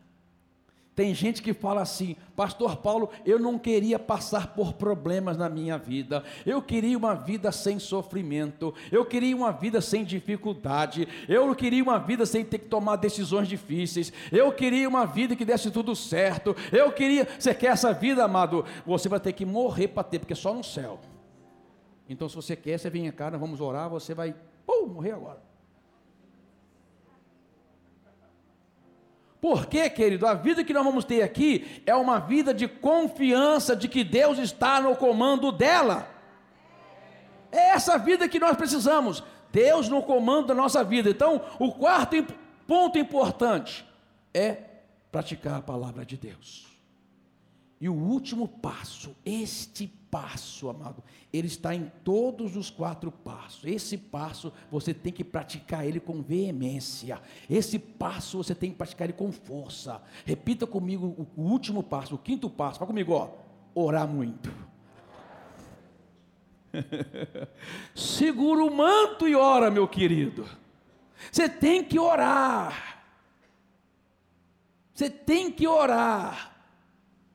Tem 0.94 1.16
gente 1.16 1.42
que 1.42 1.54
fala 1.54 1.82
assim, 1.82 2.18
Pastor 2.36 2.76
Paulo, 2.76 3.10
eu 3.26 3.40
não 3.40 3.58
queria 3.58 3.98
passar 3.98 4.48
por 4.54 4.74
problemas 4.74 5.38
na 5.38 5.48
minha 5.48 5.78
vida, 5.78 6.22
eu 6.46 6.62
queria 6.62 6.98
uma 6.98 7.14
vida 7.16 7.50
sem 7.50 7.80
sofrimento, 7.80 8.74
eu 8.92 9.06
queria 9.06 9.36
uma 9.36 9.52
vida 9.52 9.80
sem 9.80 10.04
dificuldade, 10.04 11.08
eu 11.30 11.56
queria 11.56 11.82
uma 11.82 11.98
vida 11.98 12.26
sem 12.26 12.44
ter 12.44 12.60
que 12.60 12.68
tomar 12.68 12.98
decisões 12.98 13.48
difíceis, 13.48 14.12
eu 14.34 14.52
queria 14.52 14.88
uma 14.90 15.06
vida 15.06 15.34
que 15.34 15.46
desse 15.46 15.72
tudo 15.72 15.96
certo, 15.96 16.54
eu 16.74 16.92
queria. 16.92 17.26
Você 17.40 17.56
quer 17.56 17.68
essa 17.68 17.94
vida, 17.94 18.26
amado? 18.26 18.66
Você 18.86 19.08
vai 19.08 19.20
ter 19.20 19.32
que 19.32 19.46
morrer 19.46 19.88
para 19.88 20.04
ter, 20.04 20.20
porque 20.20 20.34
é 20.34 20.36
só 20.36 20.54
no 20.54 20.64
céu. 20.64 21.00
Então, 22.10 22.28
se 22.28 22.36
você 22.36 22.54
quer, 22.58 22.78
você 22.78 22.90
vem 22.90 23.10
cá, 23.14 23.32
nós 23.32 23.40
vamos 23.40 23.62
orar, 23.62 23.90
você 23.90 24.14
vai, 24.14 24.36
pum, 24.66 24.88
morrer 24.88 25.12
agora. 25.12 25.51
Porque, 29.42 29.90
querido, 29.90 30.28
a 30.28 30.36
vida 30.36 30.64
que 30.64 30.72
nós 30.72 30.86
vamos 30.86 31.04
ter 31.04 31.24
aqui 31.24 31.82
é 31.84 31.96
uma 31.96 32.20
vida 32.20 32.54
de 32.54 32.68
confiança 32.68 33.76
de 33.76 33.88
que 33.88 34.04
Deus 34.04 34.38
está 34.38 34.80
no 34.80 34.96
comando 34.96 35.52
dela. 35.52 36.08
É 37.52 37.72
essa 37.72 37.98
vida 37.98 38.30
que 38.30 38.40
nós 38.40 38.56
precisamos. 38.56 39.24
Deus 39.52 39.90
no 39.90 40.04
comando 40.04 40.48
da 40.48 40.54
nossa 40.54 40.84
vida. 40.84 41.10
Então, 41.10 41.42
o 41.58 41.72
quarto 41.72 42.24
ponto 42.68 43.00
importante 43.00 43.84
é 44.32 44.58
praticar 45.12 45.56
a 45.56 45.62
palavra 45.62 46.06
de 46.06 46.16
Deus. 46.18 46.71
E 47.82 47.90
o 47.90 47.96
último 47.96 48.48
passo, 48.48 49.16
este 49.26 49.88
passo, 49.88 50.70
amado, 50.70 51.04
ele 51.34 51.48
está 51.48 51.74
em 51.74 51.92
todos 52.04 52.56
os 52.56 52.70
quatro 52.70 53.12
passos. 53.12 53.66
Esse 53.66 53.98
passo 53.98 54.54
você 54.70 54.94
tem 54.94 55.12
que 55.12 55.24
praticar 55.24 55.84
ele 55.84 56.00
com 56.00 56.22
veemência. 56.22 57.20
Esse 57.50 57.80
passo 57.80 58.38
você 58.38 58.54
tem 58.54 58.70
que 58.70 58.78
praticar 58.78 59.06
ele 59.06 59.18
com 59.18 59.32
força. 59.32 60.00
Repita 60.24 60.68
comigo 60.68 61.28
o 61.36 61.42
último 61.42 61.82
passo, 61.82 62.14
o 62.14 62.20
quinto 62.20 62.48
passo. 62.52 62.78
Fala 62.78 62.88
comigo, 62.88 63.14
ó. 63.14 63.30
Orar 63.74 64.08
muito. 64.08 64.54
Segura 67.96 68.64
o 68.64 68.72
manto 68.72 69.28
e 69.28 69.34
ora, 69.34 69.72
meu 69.72 69.88
querido. 69.88 70.46
Você 71.32 71.50
tem 71.50 71.84
que 71.84 71.98
orar. 71.98 73.04
Você 74.94 75.10
tem 75.10 75.52
que 75.52 75.66
orar. 75.66 76.52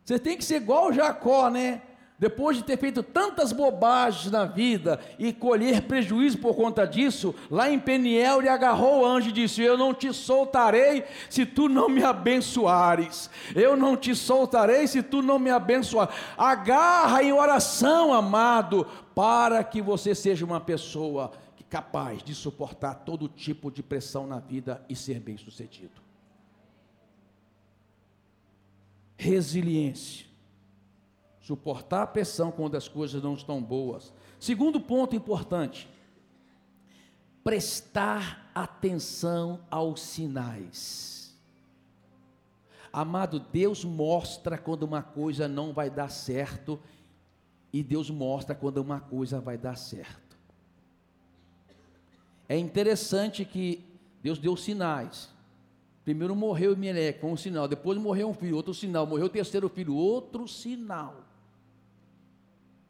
Você 0.07 0.21
tem 0.21 0.37
que 0.37 0.45
ser 0.45 0.57
igual 0.57 0.93
Jacó, 0.93 1.51
né? 1.51 1.83
Depois 2.17 2.57
de 2.57 2.63
ter 2.63 2.79
feito 2.79 3.03
tantas 3.03 3.53
bobagens 3.53 4.31
na 4.31 4.47
vida 4.47 5.01
e 5.19 5.33
colher 5.33 5.83
prejuízo 5.83 6.39
por 6.39 6.55
conta 6.55 6.87
disso, 6.87 7.35
lá 7.51 7.69
em 7.69 7.79
Peniel 7.79 8.39
ele 8.39 8.49
agarrou 8.49 9.01
o 9.03 9.05
anjo 9.05 9.31
e 9.31 9.33
disse: 9.33 9.63
Eu 9.63 9.77
não 9.77 9.93
te 9.93 10.15
soltarei 10.15 11.05
se 11.29 11.45
tu 11.45 11.69
não 11.69 11.89
me 11.89 12.05
abençoares. 12.05 13.29
Eu 13.55 13.77
não 13.77 13.97
te 13.97 14.15
soltarei 14.15 14.87
se 14.87 15.03
tu 15.03 15.21
não 15.21 15.41
me 15.41 15.51
abençoares. 15.51 16.15
Agarra 16.39 17.23
em 17.25 17.33
oração, 17.33 18.15
amado, 18.15 18.87
para 19.13 19.63
que 19.65 19.83
você 19.83 20.15
seja 20.15 20.45
uma 20.45 20.61
pessoa 20.61 21.33
capaz 21.69 22.23
de 22.23 22.33
suportar 22.33 22.95
todo 22.95 23.29
tipo 23.29 23.73
de 23.73 23.83
pressão 23.83 24.25
na 24.25 24.39
vida 24.39 24.83
e 24.89 24.95
ser 24.95 25.19
bem-sucedido. 25.19 26.06
Resiliência. 29.17 30.27
Suportar 31.41 32.03
a 32.03 32.07
pressão 32.07 32.51
quando 32.51 32.77
as 32.77 32.89
coisas 32.89 33.23
não 33.23 33.35
estão 33.35 33.63
boas. 33.63 34.13
Segundo 34.39 34.81
ponto 34.81 35.15
importante: 35.15 35.89
prestar 37.45 38.51
atenção 38.55 39.61
aos 39.71 40.01
sinais. 40.01 41.35
Amado, 42.93 43.39
Deus 43.39 43.85
mostra 43.85 44.57
quando 44.57 44.83
uma 44.83 45.03
coisa 45.03 45.47
não 45.47 45.73
vai 45.73 45.91
dar 45.91 46.09
certo, 46.09 46.81
e 47.73 47.83
Deus 47.83 48.11
mostra 48.11 48.55
quando 48.55 48.79
uma 48.79 49.01
coisa 49.01 49.39
vai 49.41 49.59
dar 49.59 49.77
certo. 49.77 50.37
É 52.49 52.57
interessante 52.57 53.45
que 53.45 53.85
Deus 54.23 54.39
deu 54.39 54.57
sinais. 54.57 55.29
Primeiro 56.07 56.37
morreu 56.37 56.77
Meleque, 56.77 57.21
foi 57.21 57.31
um 57.31 57.37
sinal. 57.37 57.67
Depois 57.67 57.99
morreu 57.99 58.31
um 58.31 58.33
filho, 58.33 58.55
outro 58.55 58.73
sinal. 58.73 59.05
Morreu 59.09 59.27
o 59.27 59.29
terceiro 59.29 59.69
filho, 59.69 59.93
outro 59.93 60.47
sinal. 60.47 61.25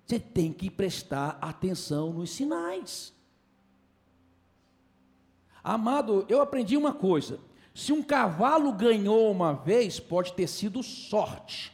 Você 0.04 0.20
tem 0.20 0.52
que 0.52 0.68
prestar 0.68 1.38
atenção 1.40 2.12
nos 2.12 2.28
sinais. 2.28 3.14
Amado, 5.64 6.26
eu 6.28 6.42
aprendi 6.42 6.76
uma 6.76 6.92
coisa: 6.92 7.40
se 7.74 7.90
um 7.90 8.02
cavalo 8.02 8.70
ganhou 8.70 9.32
uma 9.32 9.54
vez, 9.54 9.98
pode 9.98 10.34
ter 10.34 10.46
sido 10.46 10.82
sorte. 10.82 11.72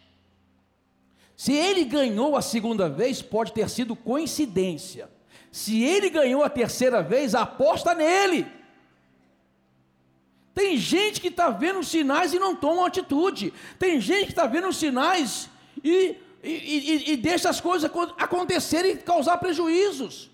Se 1.36 1.52
ele 1.52 1.84
ganhou 1.84 2.36
a 2.36 2.40
segunda 2.40 2.88
vez, 2.88 3.20
pode 3.20 3.52
ter 3.52 3.68
sido 3.68 3.96
coincidência. 3.96 5.10
Se 5.50 5.82
ele 5.82 6.08
ganhou 6.08 6.44
a 6.44 6.48
terceira 6.48 7.02
vez, 7.02 7.34
aposta 7.34 7.96
nele. 7.96 8.61
Tem 10.54 10.76
gente 10.76 11.20
que 11.20 11.28
está 11.28 11.48
vendo 11.48 11.82
sinais 11.82 12.34
e 12.34 12.38
não 12.38 12.54
toma 12.54 12.86
atitude. 12.86 13.52
Tem 13.78 14.00
gente 14.00 14.26
que 14.26 14.32
está 14.32 14.46
vendo 14.46 14.72
sinais 14.72 15.48
e, 15.82 16.16
e, 16.42 16.50
e, 16.50 17.12
e 17.12 17.16
deixa 17.16 17.48
as 17.48 17.60
coisas 17.60 17.90
acontecerem 18.18 18.92
e 18.92 18.96
causar 18.98 19.38
prejuízos. 19.38 20.30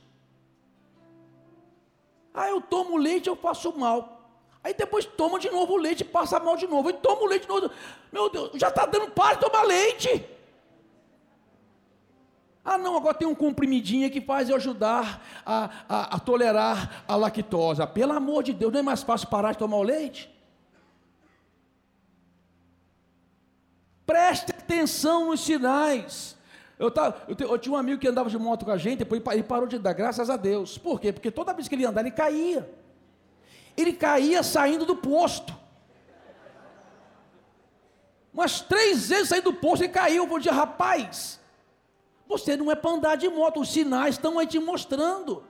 Ah, 2.35 2.49
eu 2.49 2.61
tomo 2.61 2.97
leite, 2.97 3.29
eu 3.29 3.37
faço 3.37 3.73
mal. 3.77 4.19
Aí 4.63 4.75
depois 4.75 5.05
toma 5.05 5.39
de 5.39 5.51
novo 5.51 5.75
o 5.75 5.77
leite, 5.77 6.05
passa 6.05 6.39
mal 6.41 6.57
de 6.57 6.67
novo. 6.67 6.91
E 6.91 6.93
toma 6.95 7.23
o 7.23 7.27
leite 7.27 7.43
de 7.43 7.49
novo. 7.49 7.71
Meu 8.13 8.29
Deus, 8.29 8.51
já 8.55 8.69
está 8.69 8.87
dando 8.87 9.11
para 9.13 9.35
de 9.35 9.41
tomar 9.41 9.63
leite. 9.63 10.25
Ah, 12.71 12.77
não, 12.77 12.99
agora 12.99 13.15
tem 13.15 13.27
um 13.27 13.35
comprimidinho 13.35 14.11
que 14.11 14.21
faz 14.21 14.51
eu 14.51 14.57
ajudar 14.57 15.25
a, 15.47 15.71
a, 15.89 16.17
a, 16.17 16.19
tolerar 16.21 17.03
a 17.09 17.17
lactose. 17.17 17.81
Pelo 17.95 18.13
amor 18.13 18.43
de 18.43 18.53
Deus, 18.53 18.71
não 18.71 18.81
é 18.81 18.83
mais 18.83 19.03
fácil 19.03 19.27
parar 19.29 19.53
de 19.53 19.59
tomar 19.59 19.79
o 19.79 19.83
leite? 19.83 20.31
Preste 24.05 24.51
atenção 24.51 25.31
nos 25.31 25.41
sinais. 25.41 26.37
Eu, 26.79 26.91
tava, 26.91 27.23
eu, 27.27 27.35
eu, 27.39 27.59
tinha 27.59 27.75
um 27.75 27.79
amigo 27.79 27.99
que 27.99 28.07
andava 28.07 28.29
de 28.29 28.37
moto 28.37 28.67
com 28.67 28.71
a 28.71 28.77
gente, 28.77 28.99
depois 28.99 29.23
ele 29.33 29.43
parou 29.43 29.67
de 29.67 29.79
dar 29.79 29.95
graças 29.95 30.29
a 30.29 30.37
Deus. 30.37 30.77
Por 30.77 31.01
quê? 31.01 31.11
Porque 31.11 31.31
toda 31.31 31.55
vez 31.55 31.69
que 31.69 31.75
ele 31.75 31.87
andava, 31.87 32.07
ele 32.07 32.15
caía. 32.15 32.71
Ele 33.75 33.95
caía 33.95 34.43
saindo 34.43 34.85
do 34.85 34.95
posto. 34.95 35.57
Umas 38.31 38.61
três 38.61 39.09
vezes 39.09 39.31
saindo 39.31 39.53
do 39.53 39.55
posto, 39.55 39.85
ele 39.85 39.93
caiu. 39.93 40.29
Eu 40.31 40.39
dizer, 40.39 40.51
rapaz, 40.51 41.41
você 42.29 42.57
não 42.57 42.71
é 42.71 42.75
para 42.75 42.91
andar 42.91 43.17
de 43.17 43.29
moto, 43.29 43.61
os 43.61 43.73
sinais 43.73 44.17
estão 44.17 44.39
aí 44.39 44.47
te 44.47 44.59
mostrando. 44.59 45.43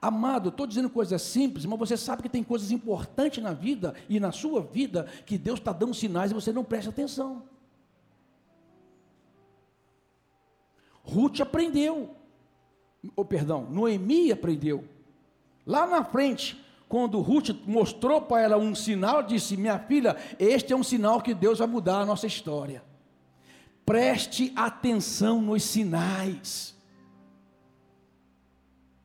Amado, 0.00 0.50
estou 0.50 0.66
dizendo 0.66 0.88
coisas 0.88 1.20
simples, 1.22 1.64
mas 1.64 1.78
você 1.78 1.96
sabe 1.96 2.22
que 2.22 2.28
tem 2.28 2.44
coisas 2.44 2.70
importantes 2.70 3.42
na 3.42 3.52
vida 3.52 3.94
e 4.08 4.20
na 4.20 4.30
sua 4.30 4.60
vida 4.60 5.04
que 5.26 5.36
Deus 5.36 5.58
está 5.58 5.72
dando 5.72 5.94
sinais 5.94 6.30
e 6.30 6.34
você 6.34 6.52
não 6.52 6.62
presta 6.62 6.90
atenção. 6.90 7.42
Ruth 11.02 11.40
aprendeu, 11.40 12.14
ou 13.02 13.12
oh, 13.16 13.24
perdão, 13.24 13.66
Noemi 13.70 14.30
aprendeu. 14.30 14.84
Lá 15.66 15.86
na 15.86 16.04
frente, 16.04 16.62
quando 16.88 17.20
Ruth 17.20 17.50
mostrou 17.66 18.22
para 18.22 18.42
ela 18.42 18.56
um 18.56 18.74
sinal, 18.74 19.22
disse: 19.22 19.56
Minha 19.56 19.78
filha, 19.78 20.16
este 20.38 20.72
é 20.72 20.76
um 20.76 20.84
sinal 20.84 21.20
que 21.20 21.34
Deus 21.34 21.58
vai 21.58 21.66
mudar 21.66 22.00
a 22.00 22.06
nossa 22.06 22.26
história. 22.26 22.87
Preste 23.88 24.52
atenção 24.54 25.40
nos 25.40 25.62
sinais 25.62 26.76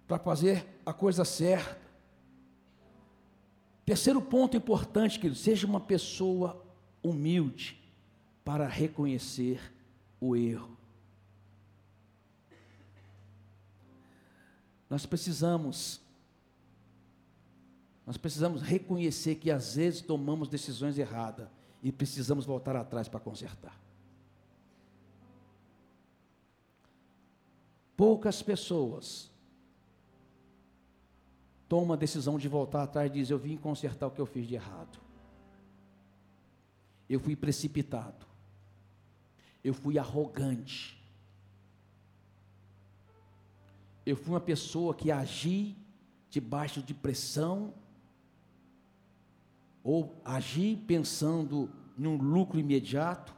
para 0.06 0.20
fazer 0.20 0.68
a 0.86 0.92
coisa 0.92 1.24
certa. 1.24 1.80
Terceiro 3.86 4.22
ponto 4.22 4.58
importante, 4.58 5.18
querido, 5.18 5.40
seja 5.40 5.66
uma 5.66 5.80
pessoa 5.80 6.62
humilde 7.02 7.82
para 8.44 8.68
reconhecer 8.68 9.74
o 10.20 10.36
erro. 10.36 10.78
Nós 14.90 15.06
precisamos 15.06 16.02
nós 18.06 18.18
precisamos 18.18 18.62
reconhecer 18.62 19.36
que 19.36 19.50
às 19.50 19.76
vezes 19.76 20.02
tomamos 20.02 20.50
decisões 20.50 20.98
erradas 20.98 21.48
e 21.82 21.90
precisamos 21.90 22.46
voltar 22.46 22.76
atrás 22.76 23.08
para 23.08 23.22
consertar. 23.22 23.83
Poucas 28.04 28.42
pessoas 28.42 29.32
tomam 31.70 31.94
a 31.94 31.96
decisão 31.96 32.38
de 32.38 32.50
voltar 32.50 32.84
atrás 32.84 33.10
e 33.10 33.14
dizem: 33.14 33.34
Eu 33.34 33.40
vim 33.40 33.56
consertar 33.56 34.08
o 34.08 34.12
que 34.12 34.20
eu 34.20 34.26
fiz 34.26 34.46
de 34.46 34.56
errado. 34.56 35.00
Eu 37.08 37.18
fui 37.22 37.34
precipitado. 37.34 38.26
Eu 39.64 39.74
fui 39.74 39.98
arrogante. 39.98 41.02
Eu 44.06 44.18
fui 44.18 44.34
uma 44.34 44.42
pessoa 44.42 44.94
que 44.94 45.10
agi 45.10 45.74
debaixo 46.30 46.84
de 46.84 46.94
pressão 46.94 47.74
ou 49.82 50.22
agi 50.26 50.76
pensando 50.86 51.72
num 51.98 52.18
lucro 52.18 52.60
imediato 52.60 53.34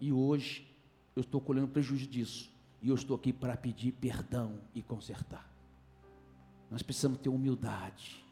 e 0.00 0.10
hoje 0.10 0.66
eu 1.14 1.20
estou 1.20 1.42
colhendo 1.42 1.68
prejuízo 1.68 2.06
disso 2.06 2.49
e 2.82 2.88
eu 2.88 2.94
estou 2.94 3.16
aqui 3.16 3.32
para 3.32 3.56
pedir 3.56 3.92
perdão 3.92 4.58
e 4.74 4.82
consertar. 4.82 5.50
Nós 6.70 6.82
precisamos 6.82 7.18
ter 7.18 7.28
humildade. 7.28 8.24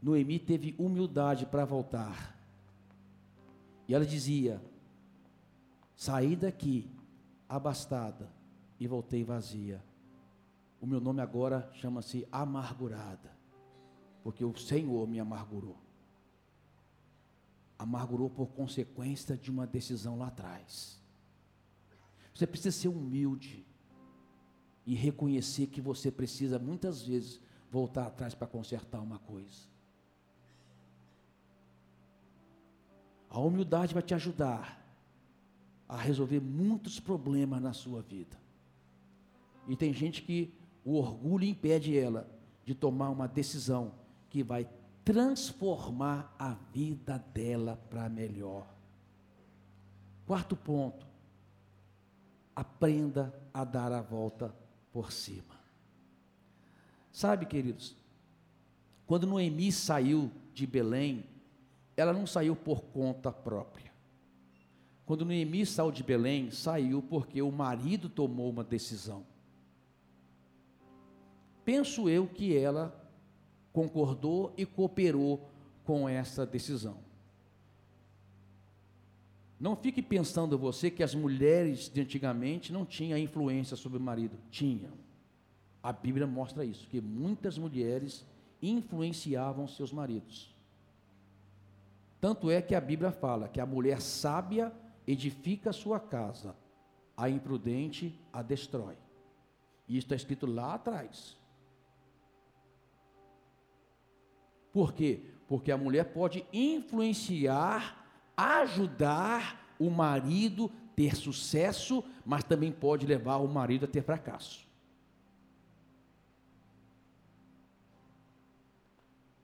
Noemi 0.00 0.38
teve 0.38 0.74
humildade 0.78 1.46
para 1.46 1.64
voltar. 1.64 2.38
E 3.88 3.94
ela 3.94 4.04
dizia: 4.04 4.62
Saí 5.96 6.36
daqui 6.36 6.90
abastada 7.48 8.30
e 8.78 8.86
voltei 8.86 9.24
vazia. 9.24 9.82
O 10.80 10.86
meu 10.86 11.00
nome 11.00 11.22
agora 11.22 11.70
chama-se 11.72 12.28
amargurada, 12.30 13.34
porque 14.22 14.44
o 14.44 14.54
Senhor 14.56 15.08
me 15.08 15.18
amargurou. 15.18 15.78
Amargurou 17.78 18.28
por 18.28 18.48
consequência 18.48 19.36
de 19.36 19.50
uma 19.50 19.66
decisão 19.66 20.18
lá 20.18 20.28
atrás. 20.28 21.02
Você 22.34 22.46
precisa 22.46 22.76
ser 22.76 22.88
humilde 22.88 23.64
e 24.84 24.94
reconhecer 24.94 25.68
que 25.68 25.80
você 25.80 26.10
precisa 26.10 26.58
muitas 26.58 27.02
vezes 27.02 27.40
voltar 27.70 28.06
atrás 28.06 28.34
para 28.34 28.46
consertar 28.46 29.00
uma 29.00 29.18
coisa. 29.20 29.68
A 33.30 33.38
humildade 33.38 33.94
vai 33.94 34.02
te 34.02 34.14
ajudar 34.14 34.84
a 35.88 35.96
resolver 35.96 36.40
muitos 36.40 36.98
problemas 36.98 37.62
na 37.62 37.72
sua 37.72 38.02
vida. 38.02 38.36
E 39.68 39.76
tem 39.76 39.92
gente 39.92 40.22
que 40.22 40.52
o 40.84 40.94
orgulho 40.94 41.44
impede 41.44 41.96
ela 41.96 42.28
de 42.64 42.74
tomar 42.74 43.10
uma 43.10 43.28
decisão 43.28 43.94
que 44.28 44.42
vai 44.42 44.68
transformar 45.04 46.34
a 46.38 46.54
vida 46.72 47.18
dela 47.32 47.76
para 47.88 48.08
melhor. 48.08 48.74
Quarto 50.26 50.56
ponto, 50.56 51.06
aprenda 52.54 53.34
a 53.52 53.64
dar 53.64 53.92
a 53.92 54.00
volta 54.00 54.54
por 54.92 55.12
cima. 55.12 55.54
Sabe, 57.10 57.46
queridos, 57.46 57.96
quando 59.06 59.26
Noemi 59.26 59.70
saiu 59.70 60.30
de 60.52 60.66
Belém, 60.66 61.24
ela 61.96 62.12
não 62.12 62.26
saiu 62.26 62.56
por 62.56 62.82
conta 62.82 63.30
própria. 63.30 63.92
Quando 65.06 65.24
Noemi 65.24 65.66
saiu 65.66 65.92
de 65.92 66.02
Belém, 66.02 66.50
saiu 66.50 67.02
porque 67.02 67.42
o 67.42 67.52
marido 67.52 68.08
tomou 68.08 68.50
uma 68.50 68.64
decisão. 68.64 69.24
Penso 71.64 72.08
eu 72.08 72.26
que 72.26 72.56
ela 72.56 72.94
concordou 73.72 74.52
e 74.56 74.64
cooperou 74.64 75.48
com 75.84 76.08
essa 76.08 76.46
decisão. 76.46 76.96
Não 79.64 79.74
fique 79.74 80.02
pensando 80.02 80.58
você 80.58 80.90
que 80.90 81.02
as 81.02 81.14
mulheres 81.14 81.88
de 81.88 82.02
antigamente 82.02 82.70
não 82.70 82.84
tinham 82.84 83.18
influência 83.18 83.78
sobre 83.78 83.96
o 83.96 84.00
marido. 84.00 84.36
Tinham. 84.50 84.92
A 85.82 85.90
Bíblia 85.90 86.26
mostra 86.26 86.66
isso, 86.66 86.86
que 86.86 87.00
muitas 87.00 87.56
mulheres 87.56 88.26
influenciavam 88.60 89.66
seus 89.66 89.90
maridos. 89.90 90.54
Tanto 92.20 92.50
é 92.50 92.60
que 92.60 92.74
a 92.74 92.80
Bíblia 92.80 93.10
fala 93.10 93.48
que 93.48 93.58
a 93.58 93.64
mulher 93.64 94.02
sábia 94.02 94.70
edifica 95.06 95.70
a 95.70 95.72
sua 95.72 95.98
casa, 95.98 96.54
a 97.16 97.30
imprudente 97.30 98.20
a 98.30 98.42
destrói. 98.42 98.98
E 99.88 99.96
isso 99.96 100.04
está 100.04 100.14
escrito 100.14 100.44
lá 100.44 100.74
atrás. 100.74 101.38
Por 104.70 104.92
quê? 104.92 105.22
Porque 105.48 105.72
a 105.72 105.78
mulher 105.78 106.12
pode 106.12 106.44
influenciar 106.52 108.03
ajudar 108.36 109.74
o 109.78 109.90
marido 109.90 110.70
ter 110.94 111.16
sucesso, 111.16 112.04
mas 112.24 112.44
também 112.44 112.70
pode 112.70 113.06
levar 113.06 113.36
o 113.36 113.48
marido 113.48 113.84
a 113.84 113.88
ter 113.88 114.02
fracasso. 114.02 114.64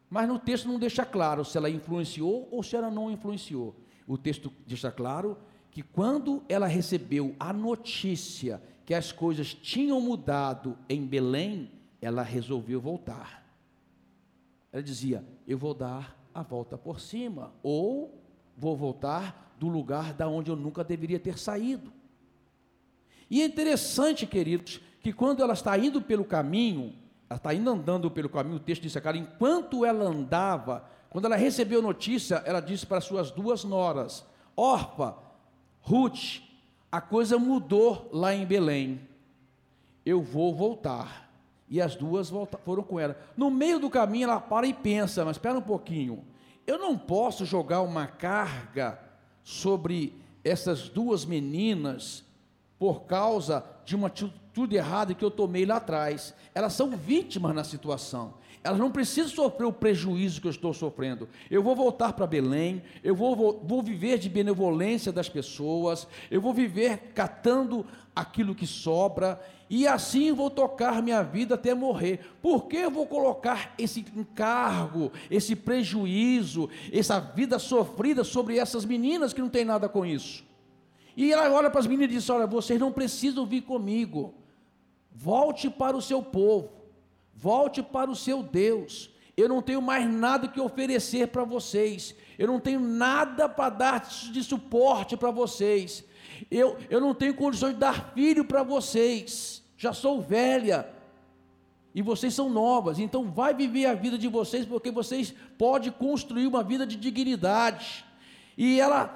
Mas 0.08 0.28
no 0.28 0.38
texto 0.38 0.66
não 0.66 0.78
deixa 0.78 1.04
claro 1.04 1.44
se 1.44 1.56
ela 1.56 1.70
influenciou 1.70 2.48
ou 2.50 2.62
se 2.62 2.74
ela 2.74 2.90
não 2.90 3.10
influenciou. 3.10 3.76
O 4.06 4.18
texto 4.18 4.52
deixa 4.66 4.90
claro 4.90 5.38
que 5.70 5.82
quando 5.82 6.42
ela 6.48 6.66
recebeu 6.66 7.36
a 7.38 7.52
notícia 7.52 8.60
que 8.84 8.92
as 8.92 9.12
coisas 9.12 9.54
tinham 9.54 10.00
mudado 10.00 10.76
em 10.88 11.06
Belém, 11.06 11.70
ela 12.02 12.22
resolveu 12.22 12.80
voltar. 12.80 13.46
Ela 14.72 14.82
dizia: 14.82 15.24
Eu 15.46 15.56
vou 15.56 15.74
dar 15.74 16.18
a 16.34 16.42
volta 16.42 16.76
por 16.76 16.98
cima, 16.98 17.52
ou 17.62 18.19
vou 18.60 18.76
voltar 18.76 19.54
do 19.58 19.66
lugar 19.66 20.12
da 20.12 20.28
onde 20.28 20.50
eu 20.50 20.56
nunca 20.56 20.84
deveria 20.84 21.18
ter 21.18 21.38
saído. 21.38 21.90
E 23.30 23.40
é 23.40 23.44
interessante, 23.44 24.26
queridos, 24.26 24.80
que 25.00 25.12
quando 25.12 25.42
ela 25.42 25.54
está 25.54 25.76
indo 25.78 26.02
pelo 26.02 26.24
caminho, 26.24 26.94
ela 27.28 27.38
está 27.38 27.54
indo 27.54 27.70
andando 27.70 28.10
pelo 28.10 28.28
caminho, 28.28 28.56
o 28.56 28.60
texto 28.60 28.82
diz, 28.82 28.94
cara, 28.96 29.16
enquanto 29.16 29.84
ela 29.84 30.04
andava, 30.04 30.84
quando 31.08 31.24
ela 31.24 31.36
recebeu 31.36 31.80
notícia, 31.80 32.42
ela 32.44 32.60
disse 32.60 32.84
para 32.84 33.00
suas 33.00 33.30
duas 33.30 33.64
noras, 33.64 34.24
Orpa, 34.54 35.16
Ruth, 35.80 36.42
a 36.92 37.00
coisa 37.00 37.38
mudou 37.38 38.10
lá 38.12 38.34
em 38.34 38.44
Belém, 38.44 39.00
eu 40.04 40.20
vou 40.20 40.54
voltar. 40.54 41.30
E 41.72 41.80
as 41.80 41.94
duas 41.94 42.28
volta, 42.28 42.58
foram 42.58 42.82
com 42.82 42.98
ela. 42.98 43.16
No 43.36 43.48
meio 43.48 43.78
do 43.78 43.88
caminho, 43.88 44.24
ela 44.24 44.40
para 44.40 44.66
e 44.66 44.74
pensa, 44.74 45.24
mas 45.24 45.36
espera 45.36 45.56
um 45.56 45.62
pouquinho, 45.62 46.24
eu 46.70 46.78
não 46.78 46.96
posso 46.96 47.44
jogar 47.44 47.82
uma 47.82 48.06
carga 48.06 49.00
sobre 49.42 50.14
essas 50.44 50.88
duas 50.88 51.24
meninas 51.24 52.24
por 52.78 53.02
causa 53.02 53.64
de 53.84 53.96
uma 53.96 54.06
atitude 54.06 54.76
errada 54.76 55.12
que 55.12 55.24
eu 55.24 55.30
tomei 55.30 55.66
lá 55.66 55.76
atrás. 55.76 56.32
Elas 56.54 56.72
são 56.72 56.96
vítimas 56.96 57.54
na 57.54 57.64
situação. 57.64 58.34
Elas 58.62 58.78
não 58.78 58.90
precisam 58.90 59.30
sofrer 59.30 59.66
o 59.66 59.72
prejuízo 59.72 60.40
que 60.40 60.46
eu 60.46 60.50
estou 60.50 60.72
sofrendo. 60.72 61.28
Eu 61.50 61.62
vou 61.62 61.74
voltar 61.74 62.12
para 62.12 62.26
Belém, 62.26 62.82
eu 63.02 63.16
vou, 63.16 63.34
vou, 63.34 63.60
vou 63.66 63.82
viver 63.82 64.18
de 64.18 64.28
benevolência 64.28 65.10
das 65.10 65.28
pessoas, 65.28 66.06
eu 66.30 66.40
vou 66.40 66.54
viver 66.54 67.10
catando 67.14 67.84
aquilo 68.14 68.54
que 68.54 68.66
sobra, 68.66 69.40
e 69.70 69.86
assim 69.86 70.32
vou 70.32 70.50
tocar 70.50 71.00
minha 71.00 71.22
vida 71.22 71.54
até 71.54 71.72
morrer. 71.72 72.18
Por 72.42 72.66
que 72.66 72.76
eu 72.76 72.90
vou 72.90 73.06
colocar 73.06 73.72
esse 73.78 74.04
encargo, 74.16 75.12
esse 75.30 75.54
prejuízo, 75.54 76.68
essa 76.92 77.20
vida 77.20 77.56
sofrida 77.56 78.24
sobre 78.24 78.58
essas 78.58 78.84
meninas 78.84 79.32
que 79.32 79.40
não 79.40 79.48
tem 79.48 79.64
nada 79.64 79.88
com 79.88 80.04
isso? 80.04 80.44
E 81.16 81.32
ela 81.32 81.48
olha 81.54 81.70
para 81.70 81.78
as 81.78 81.86
meninas 81.86 82.10
e 82.10 82.16
diz: 82.16 82.28
Olha, 82.28 82.48
vocês 82.48 82.80
não 82.80 82.90
precisam 82.90 83.46
vir 83.46 83.62
comigo. 83.62 84.34
Volte 85.12 85.70
para 85.70 85.96
o 85.96 86.02
seu 86.02 86.20
povo, 86.20 86.70
volte 87.32 87.80
para 87.80 88.10
o 88.10 88.16
seu 88.16 88.42
Deus. 88.42 89.08
Eu 89.36 89.48
não 89.48 89.62
tenho 89.62 89.80
mais 89.80 90.08
nada 90.12 90.48
que 90.48 90.60
oferecer 90.60 91.28
para 91.28 91.44
vocês, 91.44 92.14
eu 92.36 92.48
não 92.48 92.58
tenho 92.58 92.80
nada 92.80 93.48
para 93.48 93.70
dar 93.70 94.00
de 94.00 94.42
suporte 94.42 95.16
para 95.16 95.30
vocês, 95.30 96.04
eu, 96.50 96.76
eu 96.90 97.00
não 97.00 97.14
tenho 97.14 97.34
condições 97.34 97.74
de 97.74 97.80
dar 97.80 98.12
filho 98.12 98.44
para 98.44 98.62
vocês, 98.62 99.59
já 99.80 99.94
sou 99.94 100.20
velha, 100.20 100.86
e 101.94 102.02
vocês 102.02 102.34
são 102.34 102.50
novas, 102.50 102.98
então 102.98 103.30
vai 103.30 103.54
viver 103.54 103.86
a 103.86 103.94
vida 103.94 104.18
de 104.18 104.28
vocês, 104.28 104.66
porque 104.66 104.90
vocês 104.90 105.34
podem 105.56 105.90
construir 105.90 106.46
uma 106.46 106.62
vida 106.62 106.86
de 106.86 106.96
dignidade. 106.96 108.04
E 108.58 108.78
ela 108.78 109.06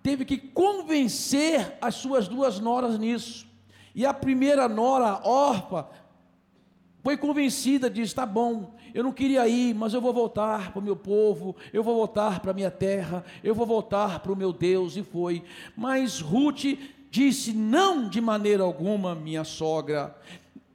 teve 0.00 0.24
que 0.24 0.38
convencer 0.38 1.76
as 1.80 1.96
suas 1.96 2.28
duas 2.28 2.60
noras 2.60 2.96
nisso. 3.00 3.48
E 3.96 4.06
a 4.06 4.14
primeira 4.14 4.68
nora, 4.68 5.26
Orfa, 5.28 5.88
foi 7.02 7.16
convencida, 7.16 7.90
disse: 7.90 8.14
tá 8.14 8.24
bom, 8.24 8.76
eu 8.94 9.02
não 9.02 9.12
queria 9.12 9.48
ir, 9.48 9.74
mas 9.74 9.92
eu 9.92 10.00
vou 10.00 10.12
voltar 10.12 10.70
para 10.70 10.78
o 10.78 10.84
meu 10.84 10.94
povo, 10.94 11.56
eu 11.72 11.82
vou 11.82 11.96
voltar 11.96 12.38
para 12.38 12.52
a 12.52 12.54
minha 12.54 12.70
terra, 12.70 13.24
eu 13.42 13.56
vou 13.56 13.66
voltar 13.66 14.20
para 14.20 14.32
o 14.32 14.36
meu 14.36 14.52
Deus, 14.52 14.96
e 14.96 15.02
foi. 15.02 15.42
Mas 15.76 16.20
Ruth 16.20 16.78
disse: 17.12 17.52
não 17.52 18.08
de 18.08 18.22
maneira 18.22 18.62
alguma, 18.62 19.14
minha 19.14 19.44
sogra, 19.44 20.16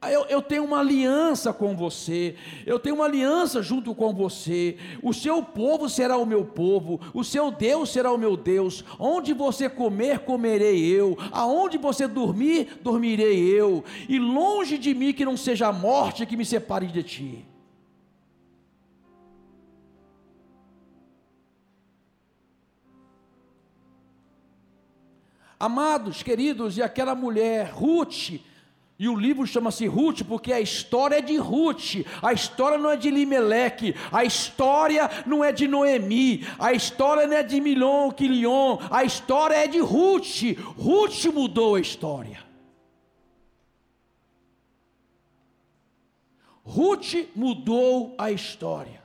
eu, 0.08 0.24
eu, 0.26 0.40
tenho 0.40 0.64
uma 0.64 0.78
aliança 0.78 1.52
com 1.52 1.74
você, 1.74 2.36
eu 2.64 2.78
tenho 2.78 2.94
uma 2.94 3.04
aliança 3.04 3.60
junto 3.60 3.92
com 3.96 4.14
você. 4.14 4.76
O 5.02 5.12
seu 5.12 5.42
povo 5.42 5.88
será 5.88 6.16
o 6.16 6.24
meu 6.24 6.44
povo, 6.44 7.00
o 7.12 7.24
seu 7.24 7.50
Deus 7.50 7.90
será 7.90 8.12
o 8.12 8.16
meu 8.16 8.36
Deus. 8.36 8.84
Onde 8.96 9.34
você 9.34 9.68
comer, 9.68 10.20
comerei 10.20 10.86
eu. 10.86 11.18
Aonde 11.32 11.76
você 11.76 12.06
dormir, 12.06 12.78
dormirei 12.80 13.40
eu. 13.40 13.82
E 14.08 14.20
longe 14.20 14.78
de 14.78 14.94
mim 14.94 15.12
que 15.12 15.24
não 15.24 15.36
seja 15.36 15.66
a 15.66 15.72
morte 15.72 16.24
que 16.24 16.36
me 16.36 16.44
separe 16.44 16.86
de 16.86 17.02
ti. 17.02 17.47
Amados, 25.60 26.22
queridos, 26.22 26.76
e 26.76 26.82
aquela 26.82 27.14
mulher, 27.14 27.70
Ruth, 27.72 28.40
e 28.98 29.08
o 29.08 29.14
livro 29.14 29.46
chama-se 29.46 29.86
Ruth 29.86 30.22
porque 30.22 30.52
a 30.52 30.60
história 30.60 31.16
é 31.16 31.20
de 31.20 31.36
Ruth, 31.36 32.04
a 32.20 32.32
história 32.32 32.76
não 32.76 32.90
é 32.90 32.96
de 32.96 33.10
Limeleque, 33.10 33.94
a 34.10 34.24
história 34.24 35.08
não 35.24 35.44
é 35.44 35.52
de 35.52 35.68
Noemi, 35.68 36.44
a 36.58 36.72
história 36.72 37.26
não 37.26 37.36
é 37.36 37.42
de 37.44 37.60
Milon, 37.60 38.10
Quilion, 38.10 38.78
a 38.90 39.04
história 39.04 39.54
é 39.54 39.68
de 39.68 39.78
Ruth. 39.78 40.42
Ruth 40.76 41.24
mudou 41.26 41.76
a 41.76 41.80
história. 41.80 42.44
Ruth 46.64 47.14
mudou 47.36 48.16
a 48.18 48.32
história. 48.32 49.00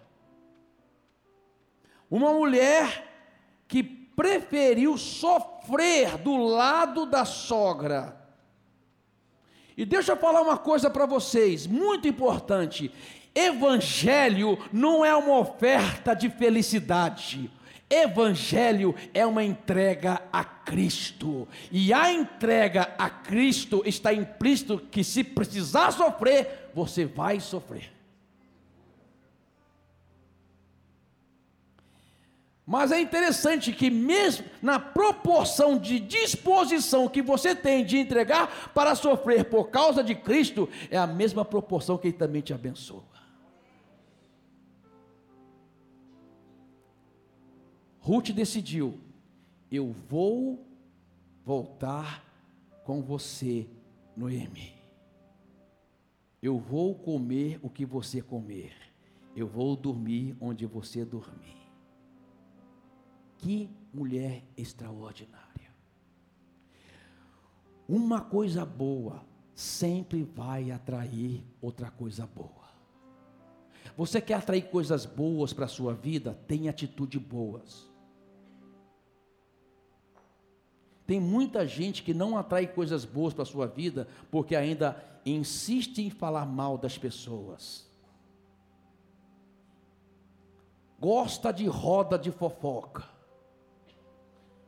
Uma 2.10 2.34
mulher 2.34 3.12
que 3.68 3.84
preferiu 3.84 4.98
sofrer 4.98 5.53
do 6.24 6.38
lado 6.38 7.06
da 7.06 7.26
sogra 7.26 8.24
e 9.76 9.86
deixa 9.86 10.12
eu 10.12 10.18
falar 10.18 10.42
uma 10.42 10.58
coisa 10.58 10.90
para 10.90 11.06
vocês, 11.06 11.66
muito 11.66 12.08
importante. 12.08 12.92
Evangelho 13.34 14.58
não 14.72 15.04
é 15.04 15.16
uma 15.16 15.40
oferta 15.40 16.14
de 16.14 16.30
felicidade. 16.30 17.50
Evangelho 17.90 18.94
é 19.14 19.26
uma 19.26 19.44
entrega 19.44 20.22
a 20.32 20.44
Cristo. 20.44 21.48
E 21.72 21.92
a 21.92 22.12
entrega 22.12 22.94
a 22.98 23.10
Cristo 23.10 23.82
está 23.86 24.14
implícito 24.14 24.78
que 24.92 25.04
se 25.04 25.24
precisar 25.24 25.92
sofrer, 25.92 26.70
você 26.74 27.06
vai 27.06 27.40
sofrer. 27.40 27.92
Mas 32.74 32.92
é 32.92 33.00
interessante 33.00 33.72
que, 33.72 33.92
mesmo 33.92 34.48
na 34.60 34.80
proporção 34.80 35.78
de 35.78 36.00
disposição 36.00 37.08
que 37.08 37.22
você 37.22 37.54
tem 37.56 37.86
de 37.86 38.00
entregar 38.00 38.74
para 38.74 38.96
sofrer 38.96 39.46
por 39.46 39.70
causa 39.70 40.04
de 40.04 40.16
Cristo, 40.16 40.68
é 40.90 40.98
a 40.98 41.06
mesma 41.06 41.46
proporção 41.46 42.00
que 42.00 42.08
Ele 42.08 42.18
também 42.18 42.42
te 42.42 42.52
abençoa. 42.52 43.04
Ruth 48.00 48.32
decidiu: 48.32 49.00
eu 49.72 49.92
vou 50.10 50.66
voltar 51.46 52.26
com 52.84 53.04
você, 53.04 53.68
Noemi. 54.18 54.74
Eu 56.42 56.58
vou 56.58 56.96
comer 56.96 57.60
o 57.62 57.70
que 57.70 57.86
você 57.86 58.20
comer. 58.20 58.74
Eu 59.36 59.46
vou 59.46 59.76
dormir 59.76 60.36
onde 60.42 60.66
você 60.66 61.06
dormir. 61.06 61.63
Que 63.44 63.70
mulher 63.94 64.42
extraordinária. 64.56 65.70
Uma 67.86 68.22
coisa 68.22 68.66
boa 68.66 69.22
sempre 69.54 70.24
vai 70.24 70.72
atrair 70.72 71.44
outra 71.62 71.92
coisa 71.92 72.26
boa. 72.26 72.64
Você 73.98 74.22
quer 74.22 74.36
atrair 74.36 74.70
coisas 74.70 75.06
boas 75.06 75.52
para 75.52 75.66
a 75.66 75.68
sua 75.68 75.94
vida? 75.94 76.40
Tem 76.48 76.70
atitude 76.70 77.20
boas. 77.20 77.92
Tem 81.06 81.20
muita 81.20 81.68
gente 81.68 82.02
que 82.02 82.14
não 82.14 82.38
atrai 82.38 82.66
coisas 82.66 83.04
boas 83.04 83.34
para 83.34 83.44
a 83.44 83.46
sua 83.46 83.68
vida 83.68 84.08
porque 84.32 84.56
ainda 84.56 85.04
insiste 85.26 86.00
em 86.00 86.10
falar 86.10 86.46
mal 86.46 86.78
das 86.78 86.98
pessoas. 86.98 87.92
Gosta 90.98 91.52
de 91.52 91.68
roda 91.68 92.18
de 92.18 92.32
fofoca 92.32 93.12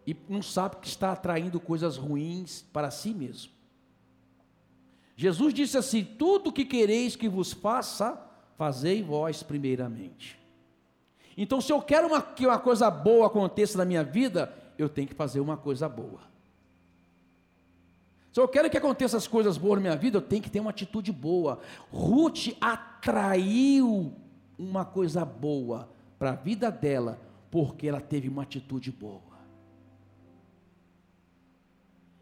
e 0.06 0.16
não 0.30 0.42
sabe 0.42 0.78
que 0.78 0.88
está 0.88 1.12
atraindo 1.12 1.60
coisas 1.60 1.98
ruins 1.98 2.64
para 2.72 2.92
si 2.92 3.14
mesmo. 3.14 3.52
Jesus 5.16 5.54
disse 5.54 5.78
assim: 5.78 6.04
Tudo 6.04 6.52
que 6.52 6.66
quereis 6.66 7.16
que 7.16 7.30
vos 7.30 7.54
faça, 7.54 8.22
fazei 8.58 9.02
vós 9.02 9.42
primeiramente. 9.42 10.40
Então, 11.38 11.60
se 11.60 11.72
eu 11.72 11.82
quero 11.82 12.08
uma, 12.08 12.22
que 12.22 12.46
uma 12.46 12.60
coisa 12.60 12.90
boa 12.90 13.28
aconteça 13.28 13.78
na 13.78 13.86
minha 13.86 14.04
vida, 14.04 14.54
eu 14.78 14.88
tenho 14.88 15.08
que 15.08 15.14
fazer 15.14 15.40
uma 15.40 15.58
coisa 15.58 15.90
boa. 15.90 16.22
Se 18.32 18.40
eu 18.40 18.48
quero 18.48 18.70
que 18.70 18.78
aconteça 18.78 19.16
as 19.16 19.28
coisas 19.28 19.58
boas 19.58 19.76
na 19.76 19.82
minha 19.82 19.96
vida, 19.96 20.18
eu 20.18 20.22
tenho 20.22 20.42
que 20.42 20.50
ter 20.50 20.60
uma 20.60 20.70
atitude 20.70 21.12
boa. 21.12 21.60
Ruth 21.90 22.50
atraiu 22.60 24.14
uma 24.58 24.86
coisa 24.86 25.24
boa 25.24 25.90
para 26.20 26.32
a 26.32 26.36
vida 26.36 26.70
dela, 26.70 27.20
porque 27.50 27.88
ela 27.88 28.02
teve 28.02 28.28
uma 28.28 28.44
atitude 28.44 28.92
boa. 28.92 29.35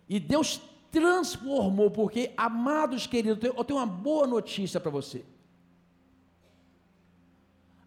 E 0.07 0.19
Deus 0.19 0.61
transformou, 0.91 1.89
porque, 1.89 2.31
amados 2.37 3.07
queridos, 3.07 3.43
eu 3.43 3.63
tenho 3.63 3.79
uma 3.79 3.85
boa 3.85 4.27
notícia 4.27 4.79
para 4.79 4.91
você. 4.91 5.25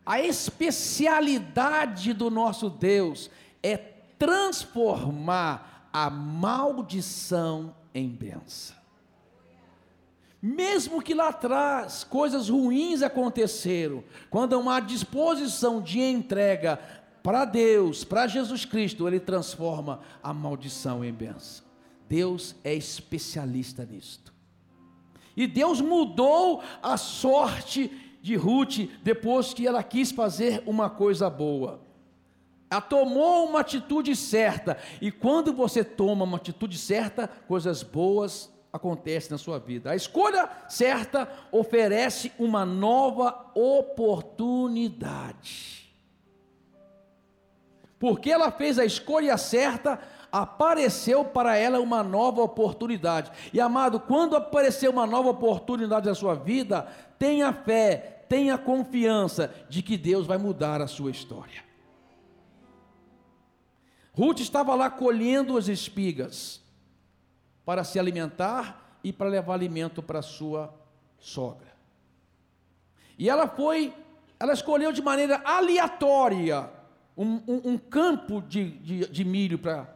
A 0.05 0.21
especialidade 0.21 2.13
do 2.13 2.31
nosso 2.31 2.71
Deus 2.71 3.31
é 3.63 3.77
transformar 3.77 5.89
a 5.93 6.09
maldição 6.09 7.75
em 7.93 8.09
bênção. 8.09 8.77
Mesmo 10.41 11.03
que 11.03 11.15
lá 11.15 11.31
atrás 11.31 12.05
coisas 12.05 12.49
ruins 12.49 13.03
aconteceram, 13.03 14.05
quando 14.31 14.55
há 14.55 14.59
uma 14.59 14.79
disposição 14.79 15.83
de 15.83 16.01
entrega 16.01 16.79
para 17.21 17.45
Deus, 17.45 18.05
para 18.05 18.29
Jesus 18.29 18.65
Cristo, 18.65 19.09
Ele 19.09 19.19
transforma 19.19 20.01
a 20.23 20.33
maldição 20.33 21.05
em 21.05 21.13
bênção. 21.13 21.66
Deus 22.09 22.55
é 22.63 22.75
especialista 22.75 23.85
nisto. 23.85 24.33
E 25.37 25.47
Deus 25.47 25.81
mudou 25.81 26.63
a 26.83 26.97
sorte 26.97 27.91
de 28.23 28.37
Ruth 28.37 28.89
depois 29.03 29.53
que 29.53 29.67
ela 29.67 29.83
quis 29.83 30.11
fazer 30.11 30.63
uma 30.67 30.89
coisa 30.89 31.29
boa. 31.29 31.85
Ela 32.71 32.81
tomou 32.81 33.49
uma 33.49 33.61
atitude 33.61 34.17
certa, 34.17 34.79
e 35.01 35.13
quando 35.13 35.53
você 35.53 35.85
toma 35.85 36.25
uma 36.25 36.39
atitude 36.39 36.77
certa, 36.77 37.29
coisas 37.29 37.83
boas 37.83 38.51
acontecem 38.73 39.31
na 39.31 39.39
sua 39.39 39.59
vida. 39.59 39.93
A 39.93 39.97
escolha 39.97 40.51
certa 40.69 41.31
oferece 41.53 42.33
uma 42.39 42.67
nova 42.67 43.53
oportunidade. 43.55 45.87
Porque 47.99 48.31
ela 48.31 48.51
fez 48.51 48.79
a 48.79 48.85
escolha 48.85 49.39
certa, 49.39 49.99
apareceu 50.31 51.25
para 51.25 51.57
ela 51.57 51.81
uma 51.81 52.03
nova 52.03 52.43
oportunidade. 52.43 53.31
E 53.53 53.61
amado, 53.61 54.01
quando 54.01 54.37
aparecer 54.37 54.89
uma 54.89 55.07
nova 55.07 55.31
oportunidade 55.31 56.09
na 56.09 56.15
sua 56.15 56.35
vida, 56.35 56.87
tenha 57.19 57.53
fé, 57.53 58.25
tenha 58.29 58.59
confiança 58.59 59.55
de 59.69 59.83
que 59.83 59.97
Deus 59.97 60.27
vai 60.27 60.39
mudar 60.39 60.81
a 60.81 60.87
sua 60.87 61.11
história. 61.11 61.65
Ruth 64.13 64.41
estava 64.41 64.75
lá 64.75 64.89
colhendo 64.89 65.59
as 65.59 65.69
espigas 65.69 66.63
para 67.65 67.85
se 67.85 67.99
alimentar 67.99 68.99
e 69.05 69.13
para 69.13 69.29
levar 69.29 69.55
alimento 69.55 70.03
para 70.03 70.23
sua 70.23 70.75
sogra. 71.19 71.75
E 73.19 73.29
ela 73.29 73.47
foi, 73.47 73.93
ela 74.39 74.53
escolheu 74.53 74.93
de 74.93 75.03
maneira 75.03 75.41
aleatória 75.45 76.71
um, 77.17 77.41
um, 77.49 77.61
um 77.65 77.79
campo 77.79 78.43
de, 78.43 78.71
de, 78.79 79.09
de 79.09 79.25
milho 79.25 79.59
para 79.59 79.96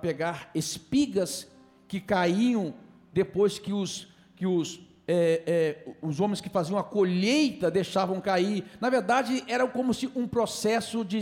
pegar 0.00 0.50
espigas 0.54 1.48
que 1.88 2.00
caíam 2.00 2.74
depois 3.12 3.58
que 3.58 3.72
os, 3.72 4.08
que 4.36 4.46
os, 4.46 4.80
é, 5.06 5.42
é, 5.46 5.94
os 6.00 6.20
homens 6.20 6.40
que 6.40 6.48
faziam 6.48 6.78
a 6.78 6.84
colheita 6.84 7.70
deixavam 7.70 8.20
cair. 8.20 8.64
Na 8.80 8.88
verdade, 8.88 9.44
era 9.48 9.66
como 9.66 9.92
se 9.92 10.10
um 10.14 10.26
processo 10.26 11.04
de, 11.04 11.20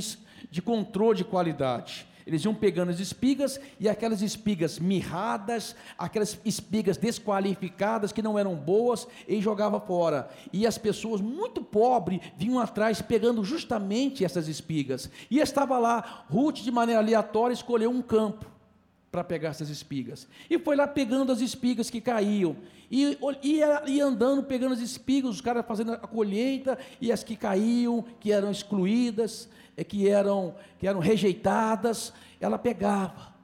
de 0.51 0.63
controle 0.63 1.19
de 1.19 1.25
qualidade. 1.25 2.07
Eles 2.31 2.45
iam 2.45 2.55
pegando 2.55 2.91
as 2.91 3.01
espigas 3.01 3.59
e 3.81 3.89
aquelas 3.89 4.23
espigas 4.23 4.79
mirradas, 4.79 5.75
aquelas 5.99 6.39
espigas 6.45 6.97
desqualificadas 6.97 8.13
que 8.13 8.23
não 8.23 8.39
eram 8.39 8.55
boas, 8.55 9.05
e 9.27 9.41
jogava 9.41 9.81
fora. 9.81 10.31
E 10.53 10.65
as 10.65 10.79
pessoas 10.79 11.21
muito 11.21 11.61
pobres 11.61 12.21
vinham 12.37 12.61
atrás 12.61 13.03
pegando 13.03 13.45
justamente 13.45 14.25
essas 14.25 14.47
espigas. 14.47 15.11
E 15.29 15.41
estava 15.41 15.77
lá, 15.77 16.25
Ruth 16.31 16.59
de 16.59 16.71
maneira 16.71 17.01
aleatória 17.01 17.53
escolheu 17.53 17.91
um 17.91 18.01
campo 18.01 18.47
para 19.11 19.25
pegar 19.25 19.51
essas 19.51 19.69
espigas. 19.69 20.29
E 20.49 20.59
foi 20.59 20.77
lá 20.77 20.87
pegando 20.87 21.33
as 21.33 21.41
espigas 21.41 21.91
que 21.91 22.01
caíam. 22.01 22.57
E 22.91 23.19
ia, 23.43 23.83
ia 23.87 24.05
andando 24.05 24.43
pegando 24.43 24.73
as 24.73 24.81
espigas, 24.81 25.31
os 25.31 25.41
caras 25.41 25.67
fazendo 25.67 25.93
a 25.93 25.99
colheita, 25.99 26.79
e 27.01 27.11
as 27.11 27.25
que 27.25 27.37
caíam, 27.37 28.05
que 28.21 28.33
eram 28.33 28.51
excluídas, 28.51 29.49
é 29.77 29.83
que 29.83 30.09
eram, 30.09 30.55
que 30.79 30.87
eram 30.87 31.01
rejeitadas, 31.01 32.13
ela 32.41 32.59
pegava. 32.59 33.35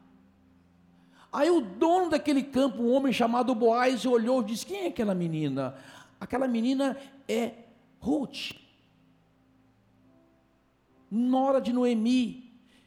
Aí 1.33 1.51
o 1.51 1.61
dono 1.61 2.11
daquele 2.11 2.43
campo, 2.43 2.83
um 2.83 2.93
homem 2.93 3.13
chamado 3.13 3.55
Boaz, 3.55 4.07
olhou 4.07 4.43
e 4.43 4.47
disse: 4.47 4.65
Quem 4.65 4.85
é 4.85 4.87
aquela 4.87 5.15
menina? 5.15 5.75
Aquela 6.19 6.49
menina 6.49 6.97
é 7.29 7.53
Ruth, 8.01 8.53
nora 11.11 11.61
de 11.61 11.73
Noemi, 11.73 12.46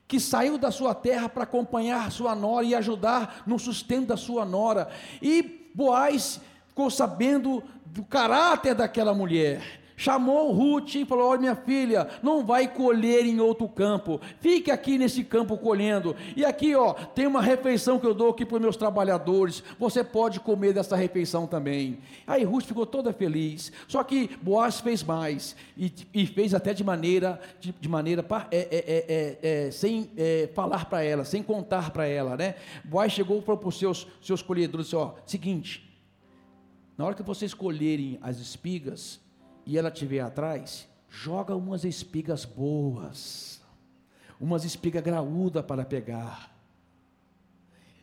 que 0.10 0.20
saiu 0.20 0.58
da 0.58 0.72
sua 0.72 0.96
terra 0.96 1.30
para 1.30 1.44
acompanhar 1.44 2.12
sua 2.12 2.34
nora 2.34 2.66
e 2.66 2.74
ajudar 2.74 3.44
no 3.46 3.60
sustento 3.60 4.08
da 4.08 4.18
sua 4.18 4.44
nora. 4.44 4.90
E 5.22 5.70
Boaz 5.76 6.42
ficou 6.68 6.90
sabendo 6.90 7.64
do 7.86 8.04
caráter 8.04 8.74
daquela 8.74 9.14
mulher 9.14 9.79
chamou 10.00 10.54
Ruth 10.54 10.96
e 10.96 11.06
falou: 11.06 11.28
Olha, 11.28 11.42
minha 11.42 11.56
filha, 11.56 12.08
não 12.24 12.46
vai 12.46 12.70
colher 12.70 13.26
em 13.26 13.42
outro 13.42 13.68
campo, 13.68 14.22
fique 14.40 14.72
aqui 14.72 14.98
nesse 14.98 15.26
campo 15.26 15.58
colhendo. 15.58 16.16
E 16.38 16.46
aqui, 16.46 16.74
ó, 16.74 16.94
tem 16.94 17.28
uma 17.28 17.42
refeição 17.42 18.00
que 18.00 18.08
eu 18.08 18.14
dou 18.14 18.30
aqui 18.30 18.46
para 18.46 18.56
os 18.56 18.62
meus 18.62 18.78
trabalhadores, 18.78 19.62
você 19.78 20.02
pode 20.02 20.40
comer 20.40 20.74
dessa 20.74 20.96
refeição 20.96 21.46
também. 21.46 22.00
Aí 22.26 22.46
Ruth 22.46 22.64
ficou 22.64 22.86
toda 22.86 23.12
feliz. 23.12 23.74
Só 23.90 24.02
que 24.04 24.30
Boaz 24.42 24.80
fez 24.80 25.04
mais, 25.04 25.56
e, 25.78 25.92
e 26.14 26.26
fez 26.26 26.54
até 26.54 26.74
de 26.74 26.84
maneira, 26.84 27.40
de, 27.60 27.74
de 27.74 27.90
maneira 27.90 28.26
é, 28.52 28.58
é, 28.58 29.38
é, 29.42 29.66
é 29.68 29.72
sem 29.72 30.10
é, 30.16 30.50
falar 30.56 30.86
para 30.86 31.04
ela, 31.04 31.26
sem 31.26 31.44
contar 31.44 31.92
para 31.92 32.08
ela, 32.08 32.38
né? 32.38 32.56
Boaz 32.86 33.12
chegou 33.12 33.42
para 33.42 33.68
os 33.68 33.78
seus, 33.78 34.08
seus 34.22 34.42
colhedores: 34.42 34.94
Ó, 34.94 35.16
seguinte. 35.26 35.88
Na 36.98 37.06
hora 37.06 37.16
que 37.16 37.24
vocês 37.24 37.54
colherem 37.54 38.18
as 38.22 38.40
espigas, 38.40 39.22
e 39.70 39.78
ela 39.78 39.90
estiver 39.90 40.22
atrás, 40.22 40.90
joga 41.08 41.56
umas 41.56 41.84
espigas 41.86 42.44
boas, 42.44 43.62
umas 44.42 44.66
espigas 44.66 45.04
graúdas 45.04 45.64
para 45.64 45.86
pegar. 45.86 46.52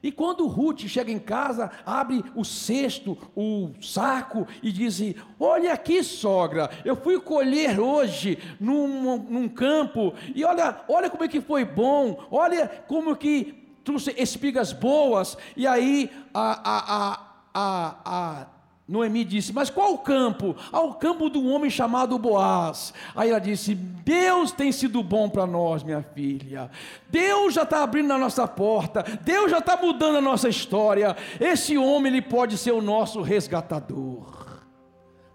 E 0.00 0.12
quando 0.12 0.46
Ruth 0.46 0.82
chega 0.82 1.10
em 1.10 1.18
casa, 1.18 1.68
abre 1.84 2.24
o 2.36 2.44
cesto, 2.44 3.18
o 3.34 3.72
saco 3.82 4.46
e 4.62 4.70
diz: 4.70 5.00
Olha 5.40 5.72
aqui, 5.72 6.04
sogra, 6.04 6.70
eu 6.84 6.94
fui 6.94 7.18
colher 7.18 7.80
hoje 7.80 8.38
num, 8.60 9.16
num 9.18 9.48
campo, 9.48 10.14
e 10.36 10.44
olha, 10.44 10.84
olha 10.88 11.10
como 11.10 11.24
é 11.24 11.28
que 11.28 11.40
foi 11.40 11.64
bom, 11.64 12.28
olha 12.30 12.68
como 12.86 13.16
que 13.16 13.74
trouxe 13.82 14.14
espigas 14.16 14.72
boas. 14.72 15.36
E 15.56 15.66
aí 15.66 16.12
a, 16.32 16.52
a, 16.62 16.96
a, 16.96 17.26
a, 17.52 17.96
a 18.04 18.55
Noemi 18.88 19.24
disse: 19.24 19.52
Mas 19.52 19.68
qual 19.68 19.94
o 19.94 19.98
campo? 19.98 20.54
Ao 20.70 20.94
campo 20.94 21.28
de 21.28 21.38
um 21.38 21.52
homem 21.52 21.68
chamado 21.68 22.18
Boaz. 22.18 22.94
Aí 23.14 23.30
ela 23.30 23.40
disse: 23.40 23.74
Deus 23.74 24.52
tem 24.52 24.70
sido 24.70 25.02
bom 25.02 25.28
para 25.28 25.46
nós, 25.46 25.82
minha 25.82 26.02
filha. 26.02 26.70
Deus 27.08 27.54
já 27.54 27.62
está 27.64 27.82
abrindo 27.82 28.12
a 28.12 28.18
nossa 28.18 28.46
porta. 28.46 29.02
Deus 29.24 29.50
já 29.50 29.58
está 29.58 29.76
mudando 29.76 30.18
a 30.18 30.20
nossa 30.20 30.48
história. 30.48 31.16
Esse 31.40 31.76
homem 31.76 32.12
ele 32.12 32.22
pode 32.22 32.56
ser 32.56 32.70
o 32.70 32.80
nosso 32.80 33.22
resgatador, 33.22 34.62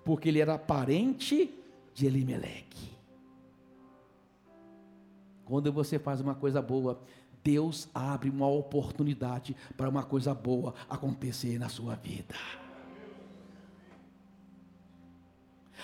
porque 0.05 0.29
ele 0.29 0.39
era 0.39 0.57
parente 0.57 1.53
de 1.93 2.05
Elimeleque. 2.05 2.91
Quando 5.43 5.73
você 5.73 5.99
faz 5.99 6.21
uma 6.21 6.33
coisa 6.33 6.61
boa, 6.61 7.01
Deus 7.43 7.89
abre 7.93 8.29
uma 8.29 8.47
oportunidade 8.47 9.53
para 9.75 9.89
uma 9.89 10.03
coisa 10.03 10.33
boa 10.33 10.73
acontecer 10.89 11.59
na 11.59 11.67
sua 11.67 11.95
vida. 11.95 12.35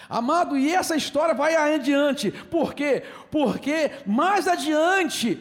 Amado, 0.09 0.57
e 0.57 0.73
essa 0.73 0.95
história 0.95 1.33
vai 1.33 1.55
adiante. 1.55 2.31
Por 2.31 2.73
quê? 2.73 3.03
Porque 3.29 3.91
mais 4.05 4.47
adiante, 4.47 5.39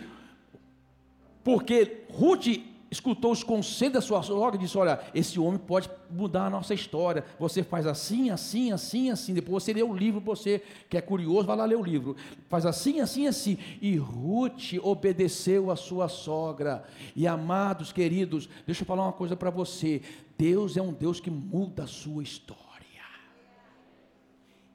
porque 1.45 2.05
Ruth 2.11 2.49
escutou 2.91 3.33
os 3.33 3.43
conselhos 3.43 3.95
da 3.95 4.01
sua 4.01 4.23
sogra 4.23 4.57
e 4.57 4.65
disse: 4.65 4.77
Olha, 4.77 5.01
esse 5.15 5.39
homem 5.39 5.59
pode 5.59 5.89
mudar 6.11 6.47
a 6.47 6.51
nossa 6.51 6.75
história. 6.75 7.25
Você 7.39 7.63
faz 7.63 7.87
assim, 7.87 8.31
assim, 8.31 8.73
assim, 8.73 9.11
assim. 9.11 9.35
Depois 9.35 9.63
você 9.63 9.73
lê 9.73 9.83
o 9.83 9.95
livro, 9.95 10.21
você 10.21 10.63
que 10.89 10.97
é 10.97 11.01
curioso, 11.01 11.47
vai 11.47 11.57
lá 11.57 11.65
ler 11.65 11.77
o 11.77 11.83
livro. 11.83 12.17
Faz 12.49 12.67
assim, 12.67 13.01
assim, 13.01 13.27
assim. 13.27 13.59
E 13.81 13.97
Ruth 13.97 14.75
obedeceu 14.83 15.71
a 15.71 15.77
sua 15.77 16.09
sogra. 16.09 16.85
E 17.15 17.27
amados, 17.27 17.93
queridos, 17.93 18.49
deixa 18.67 18.83
eu 18.83 18.87
falar 18.87 19.05
uma 19.05 19.13
coisa 19.13 19.37
para 19.37 19.51
você: 19.51 20.03
Deus 20.37 20.77
é 20.77 20.83
um 20.83 20.93
Deus 20.93 21.21
que 21.21 21.31
muda 21.31 21.85
a 21.85 21.89
sua 21.89 22.23
história 22.23 22.66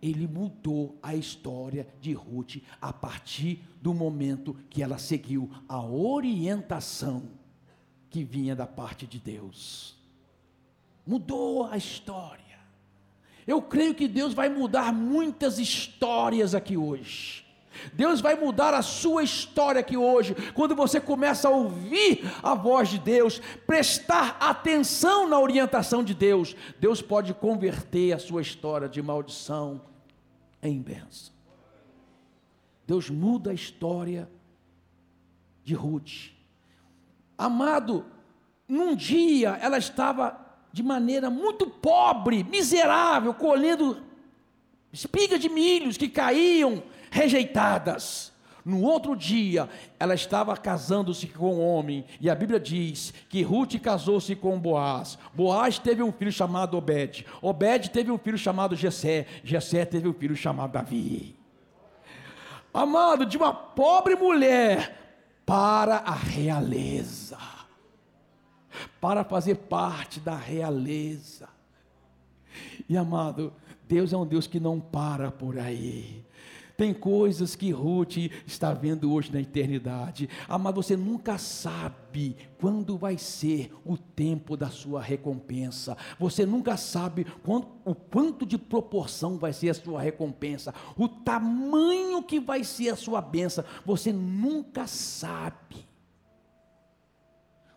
ele 0.01 0.27
mudou 0.27 0.97
a 1.01 1.15
história 1.15 1.87
de 2.01 2.13
Ruth 2.13 2.57
a 2.81 2.91
partir 2.91 3.63
do 3.79 3.93
momento 3.93 4.57
que 4.69 4.81
ela 4.81 4.97
seguiu 4.97 5.49
a 5.69 5.79
orientação 5.79 7.29
que 8.09 8.23
vinha 8.23 8.55
da 8.55 8.65
parte 8.65 9.05
de 9.05 9.19
Deus. 9.19 9.95
Mudou 11.05 11.65
a 11.65 11.77
história. 11.77 12.41
Eu 13.45 13.61
creio 13.61 13.93
que 13.93 14.07
Deus 14.07 14.33
vai 14.33 14.49
mudar 14.49 14.91
muitas 14.91 15.59
histórias 15.59 16.55
aqui 16.55 16.75
hoje. 16.75 17.45
Deus 17.93 18.19
vai 18.19 18.35
mudar 18.35 18.73
a 18.73 18.81
sua 18.81 19.23
história 19.23 19.79
aqui 19.79 19.95
hoje, 19.95 20.35
quando 20.53 20.75
você 20.75 20.99
começa 20.99 21.47
a 21.47 21.51
ouvir 21.51 22.29
a 22.43 22.53
voz 22.53 22.89
de 22.89 22.99
Deus, 22.99 23.41
prestar 23.65 24.37
atenção 24.41 25.27
na 25.27 25.39
orientação 25.39 26.03
de 26.03 26.13
Deus, 26.13 26.53
Deus 26.79 27.01
pode 27.01 27.33
converter 27.33 28.11
a 28.11 28.19
sua 28.19 28.41
história 28.41 28.89
de 28.89 29.01
maldição 29.01 29.81
em 30.61 30.81
bênção. 30.81 31.33
Deus 32.85 33.09
muda 33.09 33.51
a 33.51 33.53
história 33.53 34.29
de 35.63 35.73
Ruth. 35.73 36.31
Amado, 37.37 38.05
num 38.67 38.95
dia 38.95 39.57
ela 39.61 39.77
estava 39.77 40.39
de 40.73 40.83
maneira 40.83 41.29
muito 41.29 41.67
pobre, 41.67 42.43
miserável, 42.43 43.33
colhendo 43.33 44.01
espigas 44.91 45.39
de 45.39 45.49
milhos 45.49 45.97
que 45.97 46.07
caíam 46.07 46.83
rejeitadas. 47.09 48.30
No 48.63 48.81
outro 48.81 49.15
dia, 49.15 49.67
ela 49.99 50.13
estava 50.13 50.55
casando-se 50.55 51.27
com 51.27 51.55
um 51.55 51.61
homem, 51.61 52.05
e 52.19 52.29
a 52.29 52.35
Bíblia 52.35 52.59
diz 52.59 53.13
que 53.27 53.41
Ruth 53.41 53.79
casou-se 53.79 54.35
com 54.35 54.59
Boaz. 54.59 55.17
Boaz 55.33 55.79
teve 55.79 56.03
um 56.03 56.11
filho 56.11 56.31
chamado 56.31 56.77
Obed. 56.77 57.25
Obed 57.41 57.89
teve 57.89 58.11
um 58.11 58.17
filho 58.17 58.37
chamado 58.37 58.75
Jessé. 58.75 59.25
Jessé 59.43 59.85
teve 59.85 60.07
um 60.07 60.13
filho 60.13 60.35
chamado 60.35 60.73
Davi. 60.73 61.35
Amado, 62.73 63.25
de 63.25 63.35
uma 63.35 63.53
pobre 63.53 64.15
mulher 64.15 64.97
para 65.45 65.97
a 65.97 66.13
realeza. 66.13 67.37
Para 69.01 69.23
fazer 69.23 69.55
parte 69.55 70.19
da 70.19 70.35
realeza. 70.35 71.49
E 72.87 72.95
amado, 72.95 73.53
Deus 73.87 74.13
é 74.13 74.17
um 74.17 74.25
Deus 74.25 74.47
que 74.47 74.59
não 74.59 74.79
para 74.79 75.31
por 75.31 75.59
aí. 75.59 76.20
Tem 76.81 76.95
coisas 76.95 77.55
que 77.55 77.69
Ruth 77.69 78.17
está 78.47 78.73
vendo 78.73 79.13
hoje 79.13 79.31
na 79.31 79.39
eternidade. 79.39 80.27
Mas 80.49 80.73
você 80.73 80.97
nunca 80.97 81.37
sabe 81.37 82.35
quando 82.57 82.97
vai 82.97 83.19
ser 83.19 83.71
o 83.85 83.95
tempo 83.95 84.57
da 84.57 84.67
sua 84.67 84.99
recompensa. 84.99 85.95
Você 86.17 86.43
nunca 86.43 86.75
sabe 86.77 87.27
quando, 87.43 87.67
o 87.85 87.93
quanto 87.93 88.47
de 88.47 88.57
proporção 88.57 89.37
vai 89.37 89.53
ser 89.53 89.69
a 89.69 89.75
sua 89.75 90.01
recompensa. 90.01 90.73
O 90.97 91.07
tamanho 91.07 92.23
que 92.23 92.39
vai 92.39 92.63
ser 92.63 92.89
a 92.89 92.95
sua 92.95 93.21
benção. 93.21 93.63
Você 93.85 94.11
nunca 94.11 94.87
sabe. 94.87 95.90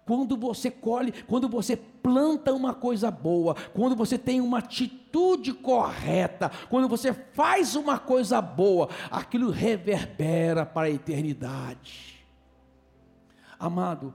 Quando 0.06 0.36
você 0.36 0.70
colhe, 0.70 1.12
quando 1.26 1.48
você 1.48 1.76
planta 1.76 2.52
uma 2.52 2.74
coisa 2.74 3.10
boa, 3.10 3.54
quando 3.72 3.96
você 3.96 4.18
tem 4.18 4.40
uma 4.40 4.58
atitude 4.58 5.52
correta, 5.54 6.50
quando 6.68 6.88
você 6.88 7.12
faz 7.12 7.74
uma 7.74 7.98
coisa 7.98 8.40
boa, 8.42 8.90
aquilo 9.10 9.50
reverbera 9.50 10.66
para 10.66 10.88
a 10.88 10.90
eternidade. 10.90 12.22
Amado, 13.58 14.12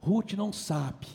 Ruth 0.00 0.32
não 0.32 0.52
sabe, 0.52 1.06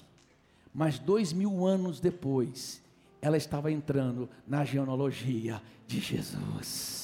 mas 0.73 0.99
dois 0.99 1.33
mil 1.33 1.65
anos 1.65 1.99
depois, 1.99 2.81
ela 3.21 3.35
estava 3.35 3.71
entrando 3.71 4.29
na 4.47 4.63
genealogia 4.63 5.61
de 5.85 5.99
Jesus. 5.99 7.03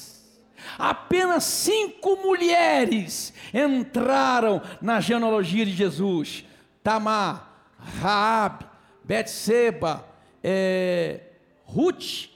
Apenas 0.78 1.44
cinco 1.44 2.16
mulheres 2.16 3.32
entraram 3.52 4.62
na 4.80 5.00
genealogia 5.00 5.66
de 5.66 5.72
Jesus. 5.72 6.44
Tamar, 6.82 7.74
Raab, 7.78 8.64
Betseba, 9.04 10.06
é, 10.42 11.32
Ruth 11.64 12.28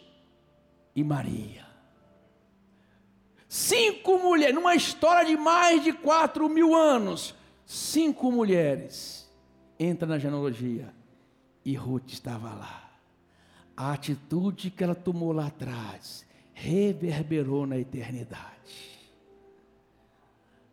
e 0.95 1.03
Maria. 1.03 1.64
Cinco 3.49 4.18
mulheres, 4.18 4.55
numa 4.55 4.74
história 4.74 5.24
de 5.24 5.36
mais 5.36 5.82
de 5.82 5.92
quatro 5.92 6.49
mil 6.49 6.74
anos, 6.74 7.34
cinco 7.64 8.32
mulheres 8.32 9.30
entram 9.78 10.09
na 10.09 10.18
genealogia 10.18 10.92
e 11.64 11.74
Ruth 11.74 12.12
estava 12.12 12.53
lá. 12.53 12.90
A 13.76 13.92
atitude 13.92 14.70
que 14.70 14.84
ela 14.84 14.95
tomou 14.95 15.32
lá 15.32 15.47
atrás 15.47 16.26
reverberou 16.53 17.66
na 17.66 17.78
eternidade. 17.78 19.01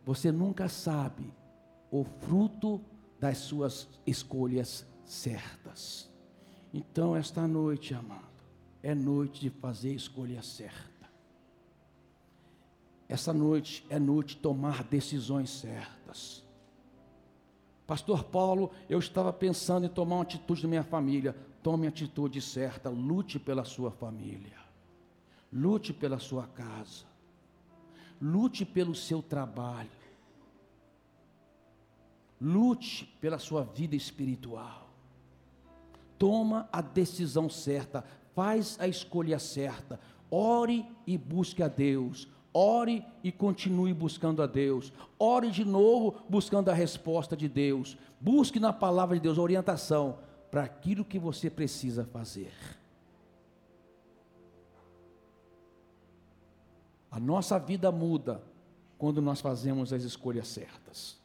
Você 0.06 0.32
nunca 0.32 0.68
sabe 0.68 1.34
o 1.92 2.04
fruto 2.04 2.82
das 3.22 3.38
suas 3.38 3.88
escolhas 4.06 4.84
certas. 5.06 6.10
Então, 6.74 7.16
esta 7.16 7.48
noite, 7.48 7.94
amado, 7.94 8.26
é 8.82 8.96
noite 8.96 9.42
de 9.42 9.50
fazer 9.52 9.92
a 9.92 9.96
escolha 9.96 10.42
certa. 10.42 11.08
Essa 13.08 13.32
noite 13.32 13.86
é 13.92 14.00
noite 14.00 14.36
de 14.36 14.42
tomar 14.42 14.84
decisões 14.84 15.52
certas. 15.52 16.44
Pastor 17.86 18.24
Paulo, 18.24 18.72
eu 18.90 18.98
estava 18.98 19.32
pensando 19.32 19.86
em 19.86 19.90
tomar 19.90 20.16
uma 20.16 20.24
atitude 20.24 20.64
na 20.64 20.70
minha 20.70 20.84
família. 20.84 21.36
Tome 21.62 21.86
a 21.86 21.90
atitude 21.90 22.42
certa, 22.42 22.90
lute 22.90 23.38
pela 23.38 23.66
sua 23.66 23.92
família. 23.92 24.58
Lute 25.54 25.94
pela 25.94 26.18
sua 26.18 26.48
casa. 26.48 27.06
Lute 28.20 28.66
pelo 28.66 28.96
seu 28.96 29.22
trabalho. 29.22 30.01
Lute 32.42 33.06
pela 33.22 33.38
sua 33.38 33.64
vida 33.64 33.96
espiritual. 33.96 34.90
Toma 36.18 36.68
a 36.72 36.82
decisão 36.82 37.48
certa, 37.48 38.04
faz 38.34 38.78
a 38.80 38.88
escolha 38.88 39.38
certa. 39.38 40.00
Ore 40.32 40.86
e 41.06 41.18
busque 41.18 41.62
a 41.62 41.68
Deus. 41.68 42.28
Ore 42.52 43.06
e 43.24 43.32
continue 43.32 43.94
buscando 43.94 44.42
a 44.42 44.48
Deus. 44.48 44.92
Ore 45.20 45.52
de 45.52 45.64
novo 45.64 46.16
buscando 46.28 46.70
a 46.70 46.74
resposta 46.74 47.38
de 47.38 47.48
Deus. 47.48 47.96
Busque 48.20 48.60
na 48.60 48.74
palavra 48.74 49.16
de 49.16 49.22
Deus 49.22 49.38
orientação 49.38 50.18
para 50.50 50.64
aquilo 50.64 51.06
que 51.06 51.20
você 51.20 51.50
precisa 51.50 52.06
fazer. 52.06 52.54
A 57.12 57.20
nossa 57.20 57.60
vida 57.60 57.92
muda 57.92 58.42
quando 58.98 59.22
nós 59.22 59.42
fazemos 59.42 59.94
as 59.94 60.04
escolhas 60.04 60.48
certas. 60.48 61.21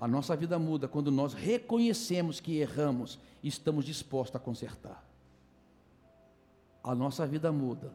A 0.00 0.08
nossa 0.08 0.34
vida 0.36 0.58
muda 0.58 0.88
quando 0.88 1.10
nós 1.10 1.34
reconhecemos 1.34 2.40
que 2.40 2.58
erramos 2.58 3.18
e 3.42 3.48
estamos 3.48 3.84
dispostos 3.84 4.36
a 4.36 4.44
consertar. 4.44 5.04
A 6.82 6.94
nossa 6.94 7.26
vida 7.26 7.50
muda 7.50 7.92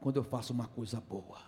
quando 0.00 0.16
eu 0.16 0.24
faço 0.24 0.52
uma 0.52 0.66
coisa 0.66 1.02
boa. 1.08 1.38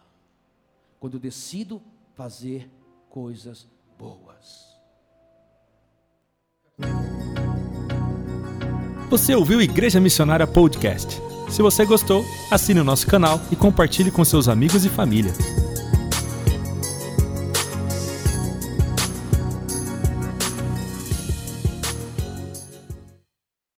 Quando 1.01 1.15
eu 1.15 1.21
decido 1.21 1.81
fazer 2.15 2.71
coisas 3.09 3.67
boas. 3.99 4.73
Você 9.09 9.35
ouviu 9.35 9.61
Igreja 9.61 10.01
Missionária 10.01 10.47
Podcast? 10.47 11.21
Se 11.51 11.61
você 11.61 11.85
gostou, 11.85 12.25
assine 12.51 12.81
o 12.81 12.85
nosso 12.85 13.07
canal 13.07 13.39
e 13.51 13.57
compartilhe 13.57 14.11
com 14.11 14.25
seus 14.25 14.49
amigos 14.49 14.87
e 14.87 14.89
família. 14.89 15.33